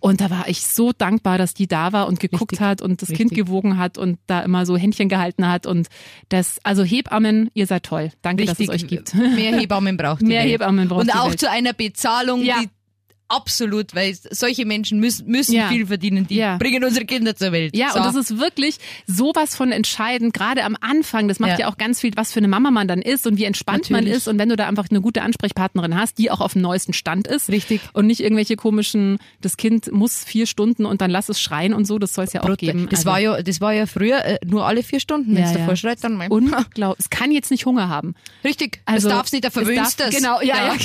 und 0.00 0.20
da 0.20 0.30
war 0.30 0.48
ich 0.48 0.66
so 0.66 0.92
dankbar, 0.96 1.38
dass 1.38 1.54
die 1.54 1.66
da 1.66 1.92
war 1.92 2.06
und 2.08 2.20
geguckt 2.20 2.52
Richtig. 2.52 2.60
hat 2.66 2.82
und 2.82 3.02
das 3.02 3.08
Kind 3.08 3.30
Richtig. 3.32 3.38
gewogen 3.46 3.78
hat 3.78 3.98
und 3.98 4.18
da 4.26 4.40
immer 4.40 4.64
so 4.66 4.76
Händchen 4.76 5.08
gehalten 5.08 5.48
hat 5.48 5.66
und 5.66 5.88
das, 6.28 6.58
also 6.62 6.82
Hebammen, 6.84 7.50
ihr 7.54 7.66
seid 7.66 7.82
toll. 7.84 8.10
Danke, 8.22 8.44
dass 8.46 8.58
es 8.60 8.68
euch 8.68 8.86
gibt. 8.86 9.14
Mehr 9.14 9.58
Hebammen 9.58 9.96
braucht 9.96 10.22
Mehr 10.22 10.42
Welt. 10.42 10.52
Hebammen 10.52 10.88
braucht 10.88 11.02
Und 11.02 11.10
auch 11.14 11.28
Welt. 11.30 11.40
zu 11.40 11.50
einer 11.50 11.72
Bezahlung, 11.72 12.42
Ja. 12.44 12.56
die 12.60 12.68
absolut, 13.28 13.94
weil 13.94 14.16
solche 14.30 14.64
Menschen 14.66 15.00
müssen, 15.00 15.26
müssen 15.26 15.54
Ja. 15.54 15.68
viel 15.68 15.86
verdienen, 15.86 16.26
die 16.26 16.36
Ja. 16.36 16.56
bringen 16.58 16.84
unsere 16.84 17.04
Kinder 17.04 17.34
zur 17.36 17.52
Welt. 17.52 17.76
Ja, 17.76 17.90
so. 17.92 17.98
und 17.98 18.04
das 18.06 18.14
ist 18.14 18.38
wirklich 18.38 18.78
sowas 19.06 19.56
von 19.56 19.72
entscheidend, 19.72 20.32
gerade 20.34 20.64
am 20.64 20.76
Anfang. 20.80 21.28
Das 21.28 21.38
macht 21.40 21.52
ja. 21.52 21.58
Ja. 21.60 21.68
auch 21.68 21.76
ganz 21.76 22.00
viel, 22.00 22.12
was 22.16 22.32
für 22.32 22.38
eine 22.38 22.48
Mama 22.48 22.70
man 22.70 22.88
dann 22.88 23.02
ist 23.02 23.26
und 23.26 23.36
wie 23.38 23.44
entspannt 23.44 23.90
man 23.90 24.00
Natürlich. 24.00 24.16
ist. 24.18 24.28
Und 24.28 24.38
wenn 24.38 24.48
du 24.48 24.56
da 24.56 24.66
einfach 24.68 24.86
eine 24.90 25.00
gute 25.00 25.22
Ansprechpartnerin 25.22 25.96
hast, 25.96 26.18
die 26.18 26.30
auch 26.30 26.40
auf 26.40 26.52
dem 26.52 26.62
neuesten 26.62 26.92
Stand 26.92 27.26
ist. 27.26 27.48
Richtig. 27.48 27.80
Und 27.92 28.06
nicht 28.06 28.20
irgendwelche 28.20 28.56
komischen, 28.56 29.18
das 29.40 29.56
Kind 29.56 29.90
muss 29.92 30.24
vier 30.24 30.46
Stunden 30.46 30.86
und 30.86 31.00
dann 31.00 31.10
lass 31.10 31.28
es 31.28 31.40
schreien 31.40 31.74
und 31.74 31.84
so, 31.86 31.98
das 31.98 32.14
soll 32.14 32.24
es 32.24 32.32
ja 32.32 32.42
auch 32.42 32.46
Brut- 32.46 32.58
geben. 32.58 32.86
Das 32.90 33.00
Also 33.00 33.10
war 33.10 33.18
ja, 33.20 33.42
das 33.42 33.60
war 33.60 33.72
ja 33.72 33.86
früher 33.86 34.24
äh, 34.24 34.38
nur 34.46 34.66
alle 34.66 34.82
vier 34.82 35.00
Stunden. 35.00 35.34
Wenn 35.34 35.44
es 35.44 35.52
davor 35.52 35.76
schreit, 35.76 36.02
dann 36.04 36.14
mein 36.14 36.30
unglaublich. 36.30 36.84
Es 36.98 37.10
kann 37.10 37.30
jetzt 37.30 37.50
nicht 37.50 37.66
Hunger 37.66 37.88
haben. 37.88 38.14
Richtig. 38.44 38.80
Also, 38.84 39.08
das 39.08 39.16
darfst 39.18 39.32
nicht, 39.32 39.44
da 39.44 39.48
es 39.48 39.54
verwöhnst 39.54 39.98
darf- 40.00 40.08
das. 40.10 40.14
Genau, 40.16 40.40
ja, 40.40 40.56
ja. 40.68 40.72
genau. 40.74 40.82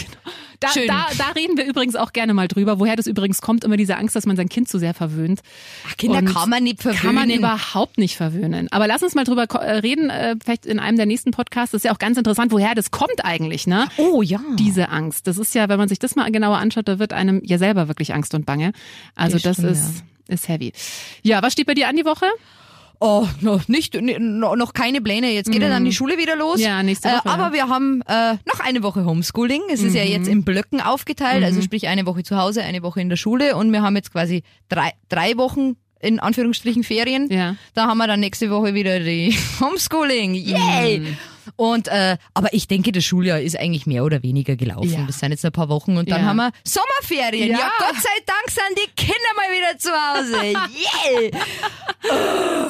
Da, 0.59 0.67
Schön. 0.69 0.85
da, 0.87 1.07
da 1.17 1.29
reden 1.35 1.57
wir 1.57 1.65
übrigens 1.65 1.95
auch 1.95 2.13
gerne 2.13 2.30
mal 2.33 2.47
drüber, 2.47 2.79
woher 2.79 2.95
das 2.95 3.07
übrigens 3.07 3.41
kommt, 3.41 3.63
immer 3.63 3.77
diese 3.77 3.97
Angst, 3.97 4.15
dass 4.15 4.25
man 4.25 4.35
sein 4.35 4.49
Kind 4.49 4.67
zu 4.69 4.79
sehr 4.79 4.93
verwöhnt. 4.93 5.41
Ach, 5.87 5.97
Kinder 5.97 6.19
Und 6.19 6.33
kann 6.33 6.49
man 6.49 6.63
nicht 6.63 6.81
verwöhnen. 6.81 7.01
Kann 7.01 7.15
man 7.15 7.29
überhaupt 7.29 7.97
nicht 7.97 8.15
verwöhnen. 8.15 8.67
Aber 8.71 8.87
lass 8.87 9.03
uns 9.03 9.15
mal 9.15 9.23
drüber 9.23 9.43
äh, 9.43 9.79
reden, 9.79 10.09
äh, 10.09 10.35
vielleicht 10.41 10.65
in 10.65 10.79
einem 10.79 10.97
der 10.97 11.05
nächsten 11.05 11.31
Podcasts. 11.31 11.71
Das 11.71 11.79
ist 11.79 11.85
ja 11.85 11.93
auch 11.93 11.99
ganz 11.99 12.17
interessant, 12.17 12.51
woher 12.51 12.75
das 12.75 12.91
kommt 12.91 13.23
eigentlich, 13.23 13.67
ne? 13.67 13.87
oh 13.97 14.21
ja. 14.21 14.39
Diese 14.57 14.89
Angst. 14.89 15.27
Das 15.27 15.37
ist 15.37 15.55
ja, 15.55 15.69
wenn 15.69 15.77
man 15.77 15.89
sich 15.89 15.99
das 15.99 16.15
mal 16.15 16.31
genauer 16.31 16.57
anschaut, 16.57 16.87
da 16.87 16.99
wird 16.99 17.13
einem 17.13 17.41
ja 17.43 17.57
selber 17.57 17.87
wirklich 17.87 18.13
Angst 18.13 18.33
und 18.33 18.45
Bange. 18.45 18.73
Also 19.15 19.37
Das 19.37 19.43
das, 19.43 19.55
stimmt, 19.57 19.71
ist, 19.71 20.03
ist 20.27 20.47
heavy. 20.47 20.73
Ja, 21.23 21.41
was 21.41 21.53
steht 21.53 21.67
bei 21.67 21.73
dir 21.73 21.87
an 21.87 21.95
die 21.95 22.05
Woche? 22.05 22.25
Oh, 23.03 23.27
noch 23.41 23.67
nicht, 23.67 23.95
n- 23.95 24.39
no- 24.39 24.55
noch 24.55 24.73
keine 24.73 25.01
Pläne. 25.01 25.31
Jetzt 25.33 25.51
geht 25.51 25.63
ja 25.63 25.69
dann 25.69 25.83
die 25.83 25.91
Schule 25.91 26.19
wieder 26.19 26.35
los. 26.35 26.57
Mhm. 26.59 26.63
Ja, 26.63 26.83
nächste 26.83 27.09
Woche, 27.09 27.27
Äh, 27.27 27.29
aber 27.31 27.51
wir 27.51 27.67
haben 27.67 28.03
äh, 28.07 28.33
noch 28.45 28.59
eine 28.63 28.83
Woche 28.83 29.03
Homeschooling. 29.05 29.61
Es 29.73 29.81
ist 29.81 29.95
ja 29.95 30.05
Mhm. 30.05 30.11
jetzt 30.11 30.27
in 30.27 30.43
Blöcken 30.43 30.79
aufgeteilt, 30.81 31.43
also 31.43 31.61
sprich 31.63 31.87
eine 31.87 32.05
Woche 32.05 32.21
zu 32.21 32.37
Hause, 32.37 32.61
eine 32.61 32.83
Woche 32.83 33.01
in 33.01 33.09
der 33.09 33.15
Schule 33.17 33.55
und 33.55 33.71
wir 33.71 33.81
haben 33.81 33.95
jetzt 33.95 34.11
quasi 34.11 34.43
drei, 34.69 34.91
drei 35.09 35.35
Wochen 35.37 35.77
in 35.99 36.19
Anführungsstrichen 36.19 36.83
Ferien. 36.83 37.27
Ja. 37.31 37.55
Da 37.73 37.87
haben 37.87 37.97
wir 37.97 38.05
dann 38.07 38.19
nächste 38.19 38.51
Woche 38.51 38.75
wieder 38.75 38.99
die 38.99 39.35
Homeschooling. 39.59 40.35
Yay! 40.35 41.01
Und 41.55 41.87
äh, 41.87 42.17
aber 42.33 42.53
ich 42.53 42.67
denke, 42.67 42.91
das 42.91 43.03
Schuljahr 43.03 43.39
ist 43.39 43.57
eigentlich 43.57 43.85
mehr 43.85 44.03
oder 44.03 44.23
weniger 44.23 44.55
gelaufen. 44.55 44.91
Ja. 44.91 45.03
Das 45.07 45.19
sind 45.19 45.31
jetzt 45.31 45.45
ein 45.45 45.51
paar 45.51 45.69
Wochen 45.69 45.97
und 45.97 46.09
dann 46.09 46.21
Ja. 46.21 46.27
haben 46.27 46.37
wir 46.37 46.51
Sommerferien. 46.63 47.49
Ja. 47.51 47.59
Ja. 47.59 47.71
Gott 47.79 47.95
sei 48.01 48.23
Dank 48.25 48.49
sind 48.49 48.77
die 48.77 48.91
Kinder 48.95 49.15
mal 49.35 49.51
wieder 49.55 49.77
zu 49.77 49.89
Hause. 49.91 50.41
Yeah! 51.31 51.39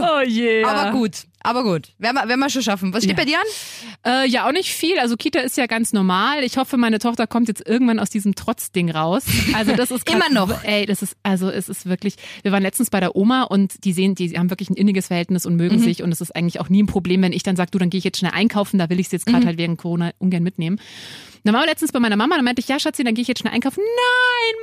Oh 0.02 0.22
je. 0.28 0.64
Aber 0.64 0.92
gut, 0.92 1.24
aber 1.44 1.64
gut. 1.64 1.90
Werden 1.98 2.16
wir, 2.16 2.28
werden 2.28 2.40
wir 2.40 2.50
schon 2.50 2.62
schaffen. 2.62 2.94
Was 2.94 3.04
steht 3.04 3.18
Ja. 3.18 3.24
bei 3.24 3.26
dir 3.30 3.38
an? 3.38 4.24
Äh, 4.24 4.28
ja, 4.30 4.48
auch 4.48 4.52
nicht 4.52 4.74
viel. 4.74 4.98
Also 5.00 5.16
Kita 5.18 5.40
ist 5.40 5.58
ja 5.58 5.66
ganz 5.68 5.94
normal. 5.94 6.44
Ich 6.44 6.58
hoffe, 6.58 6.78
meine 6.78 7.00
Tochter 7.00 7.28
kommt 7.28 7.48
jetzt 7.48 7.66
irgendwann 7.68 8.00
aus 8.00 8.10
diesem 8.10 8.36
Trotzding 8.36 8.92
raus. 8.92 9.24
Also 9.54 9.76
das 9.76 9.92
ist 9.92 10.10
Immer 10.12 10.30
noch. 10.30 10.64
Ey, 10.64 10.86
das 10.86 11.02
ist 11.02 11.16
also 11.24 11.50
es 11.50 11.70
ist 11.70 11.86
wirklich. 11.88 12.16
Wir 12.44 12.52
waren 12.52 12.64
letztens 12.64 12.90
bei 12.90 13.00
der 13.00 13.16
Oma 13.16 13.44
und 13.44 13.84
die 13.86 13.94
sehen, 13.94 14.16
die 14.16 14.38
haben 14.38 14.50
wirklich 14.50 14.70
ein 14.70 14.76
inniges 14.76 15.08
Verhältnis 15.08 15.46
und 15.46 15.54
Mhm. 15.54 15.58
mögen 15.58 15.80
sich 15.80 16.04
und 16.04 16.12
es 16.12 16.22
ist 16.22 16.36
eigentlich 16.36 16.60
auch 16.60 16.70
nie 16.70 16.84
ein 16.84 16.88
Problem, 16.88 17.22
wenn 17.22 17.34
ich 17.34 17.44
dann 17.44 17.56
sage, 17.56 17.72
du, 17.72 17.78
dann 17.78 17.90
gehe 17.90 17.98
ich 18.00 18.04
jetzt 18.04 18.18
schnell 18.20 18.32
einkaufen. 18.34 18.78
Da 18.80 18.90
will 18.90 19.00
ich 19.00 19.08
es 19.08 19.12
jetzt 19.12 19.28
Mhm. 19.28 19.32
gerade 19.34 19.46
halt 19.48 19.58
wegen 19.58 19.78
Corona 19.78 20.12
ungern 20.20 20.44
mitnehmen. 20.44 20.80
Dann 21.44 21.56
wir 21.56 21.66
letztens 21.66 21.92
bei 21.92 22.00
meiner 22.00 22.18
Mama, 22.18 22.36
dann 22.36 22.46
meinte 22.46 22.60
ich, 22.62 22.68
ja 22.68 22.80
Schatzi, 22.80 23.04
dann 23.04 23.16
gehe 23.16 23.24
ich 23.24 23.28
jetzt 23.28 23.40
schnell 23.40 23.54
einkaufen. 23.54 23.82
Nein, 23.82 24.56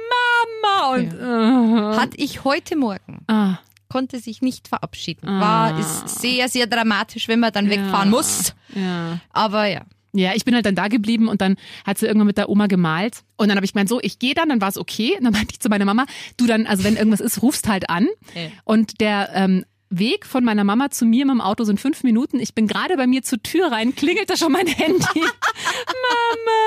Mama 0.62 0.94
und 0.94 1.94
äh, 1.94 1.96
Hat 2.00 2.10
ich 2.16 2.44
heute 2.44 2.76
Morgen. 2.76 3.18
ah, 3.26 3.58
Konnte 3.88 4.18
sich 4.20 4.42
nicht 4.42 4.68
verabschieden. 4.68 5.26
War, 5.26 5.78
ist 5.78 6.20
sehr, 6.20 6.48
sehr 6.48 6.66
dramatisch, 6.66 7.28
wenn 7.28 7.40
man 7.40 7.52
dann 7.52 7.70
wegfahren 7.70 8.10
muss. 8.10 8.54
ja. 8.74 9.20
Aber 9.32 9.66
ja. 9.66 9.82
Ja, 10.14 10.32
ich 10.34 10.44
bin 10.46 10.54
halt 10.54 10.64
dann 10.64 10.74
da 10.74 10.88
geblieben 10.88 11.28
und 11.28 11.42
dann 11.42 11.56
hat 11.84 11.98
sie 11.98 12.06
irgendwann 12.06 12.26
mit 12.28 12.38
der 12.38 12.48
Oma 12.48 12.66
gemalt. 12.66 13.24
Und 13.36 13.48
dann 13.48 13.56
habe 13.56 13.66
ich 13.66 13.74
gemeint, 13.74 13.90
so, 13.90 14.00
ich 14.02 14.18
gehe 14.18 14.34
dann, 14.34 14.48
dann 14.48 14.60
war 14.60 14.68
es 14.68 14.78
okay. 14.78 15.16
Und 15.18 15.24
dann 15.24 15.32
meinte 15.34 15.52
ich 15.52 15.60
zu 15.60 15.68
meiner 15.68 15.84
Mama, 15.84 16.06
du 16.38 16.46
dann, 16.46 16.66
also 16.66 16.82
wenn 16.82 16.96
irgendwas 16.96 17.20
ist, 17.20 17.42
rufst 17.42 17.68
halt 17.68 17.90
an. 17.90 18.08
Ja. 18.34 18.50
Und 18.64 19.00
der 19.02 19.30
ähm, 19.34 19.64
Weg 19.90 20.26
von 20.26 20.44
meiner 20.44 20.64
Mama 20.64 20.90
zu 20.90 21.04
mir 21.06 21.24
mit 21.26 21.34
dem 21.34 21.40
Auto 21.40 21.64
sind 21.64 21.78
fünf 21.80 22.02
Minuten. 22.04 22.40
Ich 22.40 22.54
bin 22.54 22.66
gerade 22.66 22.96
bei 22.96 23.06
mir 23.06 23.22
zur 23.22 23.42
Tür 23.42 23.70
rein, 23.70 23.94
klingelt 23.94 24.28
da 24.30 24.36
schon 24.36 24.52
mein 24.52 24.66
Handy. 24.66 25.04
Mama. 25.20 26.57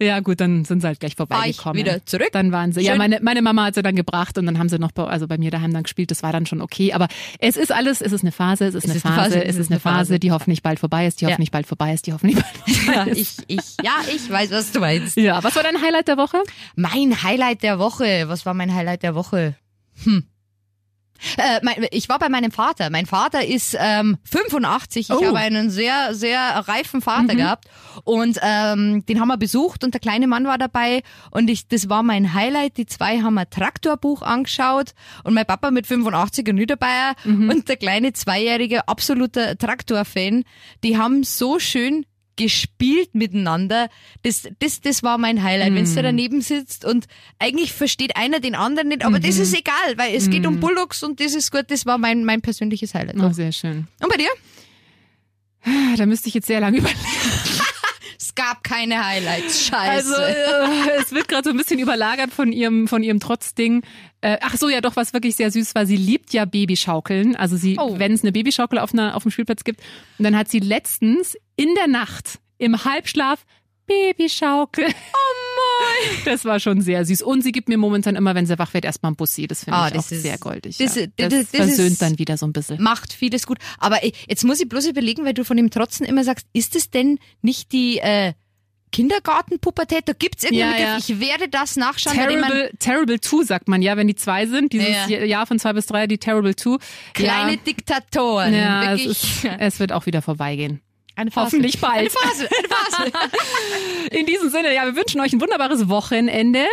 Ja 0.00 0.20
gut, 0.20 0.40
dann 0.40 0.64
sind 0.64 0.80
sie 0.80 0.86
halt 0.86 1.00
gleich 1.00 1.18
War 1.18 1.24
ich 1.46 1.56
vorbeigekommen. 1.56 1.76
wieder 1.78 2.04
zurück? 2.06 2.28
Dann 2.32 2.52
waren 2.52 2.72
sie. 2.72 2.80
Ja, 2.82 2.92
Schön. 2.92 2.98
meine, 2.98 3.18
meine 3.22 3.42
Mama 3.42 3.64
hat 3.64 3.74
sie 3.74 3.82
dann 3.82 3.96
gebracht 3.96 4.38
und 4.38 4.46
dann 4.46 4.58
haben 4.58 4.68
sie 4.68 4.78
noch 4.78 4.92
bei, 4.92 5.04
also 5.04 5.26
bei 5.26 5.38
mir 5.38 5.50
daheim 5.50 5.72
dann 5.72 5.82
gespielt. 5.82 6.10
Das 6.10 6.22
war 6.22 6.32
dann 6.32 6.46
schon 6.46 6.60
okay. 6.60 6.92
Aber 6.92 7.08
es 7.38 7.56
ist 7.56 7.72
alles, 7.72 8.00
es 8.00 8.12
ist 8.12 8.22
eine 8.22 8.32
Phase, 8.32 8.66
es 8.66 8.74
ist 8.74 8.88
eine 8.88 9.00
Phase, 9.00 9.44
es 9.44 9.56
ist 9.56 9.70
eine 9.70 9.80
Phase, 9.80 10.18
die 10.18 10.30
hoffentlich 10.30 10.62
bald 10.62 10.78
vorbei 10.78 11.06
ist, 11.06 11.20
die 11.20 11.24
Ja. 11.24 11.30
hoffentlich 11.30 11.50
bald 11.50 11.66
vorbei 11.66 11.92
ist, 11.94 12.06
die 12.06 12.12
hoffentlich 12.12 12.36
bald 12.42 12.68
vorbei 12.78 12.94
Ja, 12.94 13.02
ist. 13.04 13.18
ich, 13.18 13.58
ich, 13.58 13.76
ja, 13.84 13.92
ich 14.14 14.30
weiß, 14.30 14.50
was 14.52 14.72
du 14.72 14.80
meinst. 14.80 15.16
Ja, 15.16 15.42
was 15.42 15.56
war 15.56 15.62
dein 15.62 15.80
Highlight 15.82 16.08
der 16.08 16.16
Woche? 16.16 16.42
Mein 16.76 17.22
Highlight 17.22 17.62
der 17.62 17.78
Woche. 17.78 18.24
Was 18.28 18.46
war 18.46 18.54
mein 18.54 18.74
Highlight 18.74 19.02
der 19.02 19.14
Woche? 19.14 19.56
Hm. 20.04 20.24
Äh, 21.36 21.60
mein, 21.62 21.86
ich 21.90 22.08
war 22.08 22.18
bei 22.18 22.28
meinem 22.28 22.50
Vater. 22.50 22.90
Mein 22.90 23.06
Vater 23.06 23.44
ist 23.44 23.76
ähm, 23.78 24.18
85. 24.24 25.10
Ich 25.10 25.16
Oh. 25.16 25.24
habe 25.26 25.38
einen 25.38 25.70
sehr, 25.70 26.14
sehr 26.14 26.40
reifen 26.68 27.00
Vater 27.02 27.34
gehabt. 27.34 27.64
Und 28.04 28.38
ähm, 28.42 29.04
den 29.06 29.20
haben 29.20 29.28
wir 29.28 29.36
besucht 29.36 29.82
und 29.84 29.94
der 29.94 30.00
kleine 30.00 30.26
Mann 30.26 30.44
war 30.44 30.58
dabei. 30.58 31.02
Und 31.30 31.48
ich, 31.50 31.66
das 31.68 31.88
war 31.88 32.02
mein 32.02 32.34
Highlight. 32.34 32.76
Die 32.76 32.86
zwei 32.86 33.20
haben 33.20 33.36
ein 33.38 33.50
Traktorbuch 33.50 34.22
angeschaut. 34.22 34.94
Und 35.24 35.34
mein 35.34 35.46
Papa 35.46 35.70
mit 35.70 35.86
85 35.86 36.48
und 36.48 36.54
Niederbayer 36.56 37.14
und 37.24 37.68
der 37.68 37.76
kleine 37.76 38.12
Zweijährige, 38.12 38.86
absoluter 38.88 39.56
Traktorfan. 39.58 40.44
Die 40.84 40.96
haben 40.98 41.24
so 41.24 41.58
schön 41.58 42.06
gespielt 42.38 43.14
miteinander. 43.14 43.90
Das, 44.22 44.48
das, 44.60 44.80
das 44.80 45.02
war 45.02 45.18
mein 45.18 45.42
Highlight. 45.42 45.74
Wenn 45.74 45.84
du 45.84 46.02
daneben 46.02 46.40
sitzt 46.40 46.86
und 46.86 47.06
eigentlich 47.38 47.74
versteht 47.74 48.16
einer 48.16 48.40
den 48.40 48.54
anderen 48.54 48.88
nicht, 48.88 49.04
aber 49.04 49.18
das 49.18 49.36
ist 49.36 49.52
egal, 49.54 49.96
weil 49.96 50.14
es 50.14 50.30
geht 50.30 50.46
um 50.46 50.60
Bullocks 50.60 51.02
und 51.02 51.20
das 51.20 51.34
ist 51.34 51.50
gut. 51.50 51.66
Das 51.68 51.84
war 51.84 51.98
mein, 51.98 52.24
mein 52.24 52.40
persönliches 52.40 52.94
Highlight. 52.94 53.16
Oh, 53.20 53.32
sehr 53.32 53.52
schön. 53.52 53.88
Und 54.00 54.08
bei 54.08 54.16
dir? 54.16 54.30
Da 55.96 56.06
müsste 56.06 56.28
ich 56.28 56.34
jetzt 56.34 56.46
sehr 56.46 56.60
lange 56.60 56.78
überlegen. 56.78 57.00
Es 58.38 58.44
gab 58.44 58.62
keine 58.62 59.04
Highlights. 59.04 59.66
Scheiße. 59.66 60.16
Also 60.16 60.22
äh, 60.22 61.00
es 61.00 61.12
wird 61.12 61.26
gerade 61.26 61.42
so 61.44 61.50
ein 61.50 61.56
bisschen 61.56 61.80
überlagert 61.80 62.32
von 62.32 62.52
ihrem 62.52 62.86
von 62.86 63.02
ihrem 63.02 63.18
Trotzding. 63.18 63.82
Äh, 64.20 64.38
ach 64.40 64.56
so, 64.56 64.68
ja, 64.68 64.80
doch, 64.80 64.94
was 64.94 65.12
wirklich 65.12 65.34
sehr 65.34 65.50
süß 65.50 65.74
war. 65.74 65.86
Sie 65.86 65.96
liebt 65.96 66.32
ja 66.32 66.44
Babyschaukeln. 66.44 67.34
Also 67.34 67.56
sie, 67.56 67.76
Oh. 67.80 67.98
wenn 67.98 68.12
es 68.12 68.22
eine 68.22 68.30
Babyschaukel 68.30 68.78
auf, 68.78 68.92
einer, 68.92 69.16
auf 69.16 69.22
dem 69.24 69.32
Spielplatz 69.32 69.64
gibt, 69.64 69.80
und 70.18 70.24
dann 70.24 70.36
hat 70.36 70.48
sie 70.48 70.60
letztens 70.60 71.36
in 71.56 71.74
der 71.74 71.88
Nacht 71.88 72.38
im 72.58 72.84
Halbschlaf 72.84 73.44
Babyschaukel. 73.88 74.84
Oh 74.86 74.90
mein. 74.90 74.94
Das 76.24 76.44
war 76.44 76.60
schon 76.60 76.80
sehr 76.80 77.04
süß. 77.04 77.22
Und 77.22 77.42
sie 77.42 77.50
gibt 77.52 77.68
mir 77.68 77.78
momentan 77.78 78.14
immer, 78.16 78.34
wenn 78.34 78.46
sie 78.46 78.58
wach 78.58 78.74
wird, 78.74 78.84
erstmal 78.84 79.12
ein 79.12 79.16
Bussi. 79.16 79.46
Das 79.46 79.64
finde 79.64 79.78
Ah, 79.78 79.86
ich 79.88 79.94
das 79.94 80.06
auch 80.08 80.12
ist- 80.12 80.22
sehr 80.22 80.38
goldig. 80.38 80.76
das- 80.78 80.94
ja. 80.96 81.06
das- 81.16 81.16
das, 81.16 81.30
das 81.30 81.40
ist- 81.40 81.56
versöhnt 81.76 82.02
dann 82.02 82.18
wieder 82.18 82.36
so 82.36 82.46
ein 82.46 82.52
bisschen. 82.52 82.80
Macht 82.82 83.12
vieles 83.12 83.46
gut. 83.46 83.58
Aber 83.78 83.98
jetzt 84.04 84.44
muss 84.44 84.60
ich 84.60 84.68
bloß 84.68 84.86
überlegen, 84.86 85.24
weil 85.24 85.34
du 85.34 85.44
von 85.44 85.56
dem 85.56 85.70
Trotzen 85.70 86.04
immer 86.06 86.22
sagst, 86.24 86.46
ist 86.52 86.76
es 86.76 86.90
denn 86.90 87.18
nicht 87.42 87.72
die 87.72 87.98
äh, 87.98 88.34
Kindergartenpubertät? 88.92 90.08
Da 90.08 90.12
gibt's 90.12 90.44
irgendeinen 90.44 90.80
Ja, 90.80 90.94
Begriff. 90.96 91.08
Ich 91.10 91.20
werde 91.20 91.48
das 91.48 91.76
nachschauen. 91.76 92.14
Terrible, 92.16 92.70
terrible 92.78 93.18
Two 93.20 93.42
sagt 93.42 93.68
man 93.68 93.82
ja, 93.82 93.96
wenn 93.96 94.08
die 94.08 94.14
zwei 94.16 94.46
sind. 94.46 94.72
Dieses 94.72 94.88
Ja. 95.08 95.24
Jahr 95.24 95.46
von 95.46 95.58
zwei 95.58 95.72
bis 95.72 95.86
drei, 95.86 96.06
die 96.06 96.18
Terrible 96.18 96.54
Two. 96.54 96.78
kleine 97.14 97.52
ja. 97.52 97.58
Diktatoren. 97.66 98.54
Ja, 98.54 98.92
es, 98.94 99.04
ist, 99.06 99.44
es 99.58 99.78
wird 99.80 99.92
auch 99.92 100.06
wieder 100.06 100.22
vorbeigehen. 100.22 100.80
Eine 101.18 101.32
Phase. 101.32 101.46
Hoffentlich 101.46 101.80
bald. 101.80 101.96
Eine 101.98 102.10
Phase, 102.10 102.48
eine 102.56 102.68
Phase. 102.68 103.12
In 104.12 104.24
diesem 104.26 104.50
Sinne, 104.50 104.72
ja, 104.72 104.84
wir 104.84 104.94
wünschen 104.94 105.20
euch 105.20 105.32
ein 105.32 105.40
wunderbares 105.40 105.88
Wochenende 105.88 106.64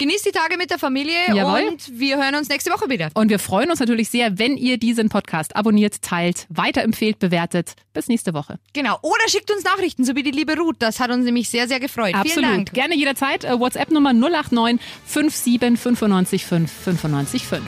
Genießt 0.00 0.24
die 0.24 0.30
Tage 0.30 0.56
mit 0.56 0.70
der 0.70 0.78
Familie 0.78 1.18
Jawohl. 1.28 1.68
und 1.68 2.00
wir 2.00 2.16
hören 2.16 2.34
uns 2.34 2.48
nächste 2.48 2.70
Woche 2.70 2.88
wieder. 2.88 3.10
und 3.12 3.28
wir 3.28 3.38
freuen 3.38 3.70
uns 3.70 3.80
natürlich 3.80 4.08
sehr, 4.08 4.38
wenn 4.38 4.56
ihr 4.56 4.78
diesen 4.78 5.10
Podcast 5.10 5.54
abonniert, 5.54 6.00
teilt, 6.00 6.46
weiterempfehlt, 6.48 7.18
bewertet. 7.18 7.74
Bis 7.92 8.08
nächste 8.08 8.32
Woche. 8.32 8.58
Genau. 8.72 8.96
Oder 9.02 9.28
schickt 9.28 9.50
uns 9.50 9.62
Nachrichten, 9.62 10.06
so 10.06 10.16
wie 10.16 10.22
die 10.22 10.30
liebe 10.30 10.56
Ruth. 10.56 10.76
Das 10.78 11.00
hat 11.00 11.10
uns 11.10 11.26
nämlich 11.26 11.50
sehr, 11.50 11.68
sehr 11.68 11.80
gefreut. 11.80 12.14
Vielen 12.14 12.20
Absolut. 12.22 12.50
Dank. 12.50 12.72
Gerne 12.72 12.96
jederzeit. 12.96 13.44
WhatsApp-Nummer 13.44 14.14
089 14.14 14.80
57 15.04 15.60
95 15.78 16.46
5 16.46 16.72
95 16.72 17.44
5. 17.44 17.62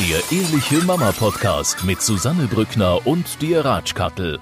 Der 0.00 0.38
Ehrliche 0.38 0.86
Mama 0.86 1.12
Podcast 1.12 1.84
mit 1.84 2.00
Susanne 2.00 2.46
Brückner 2.46 3.06
und 3.06 3.42
dir 3.42 3.62
Ratschkattel. 3.62 4.40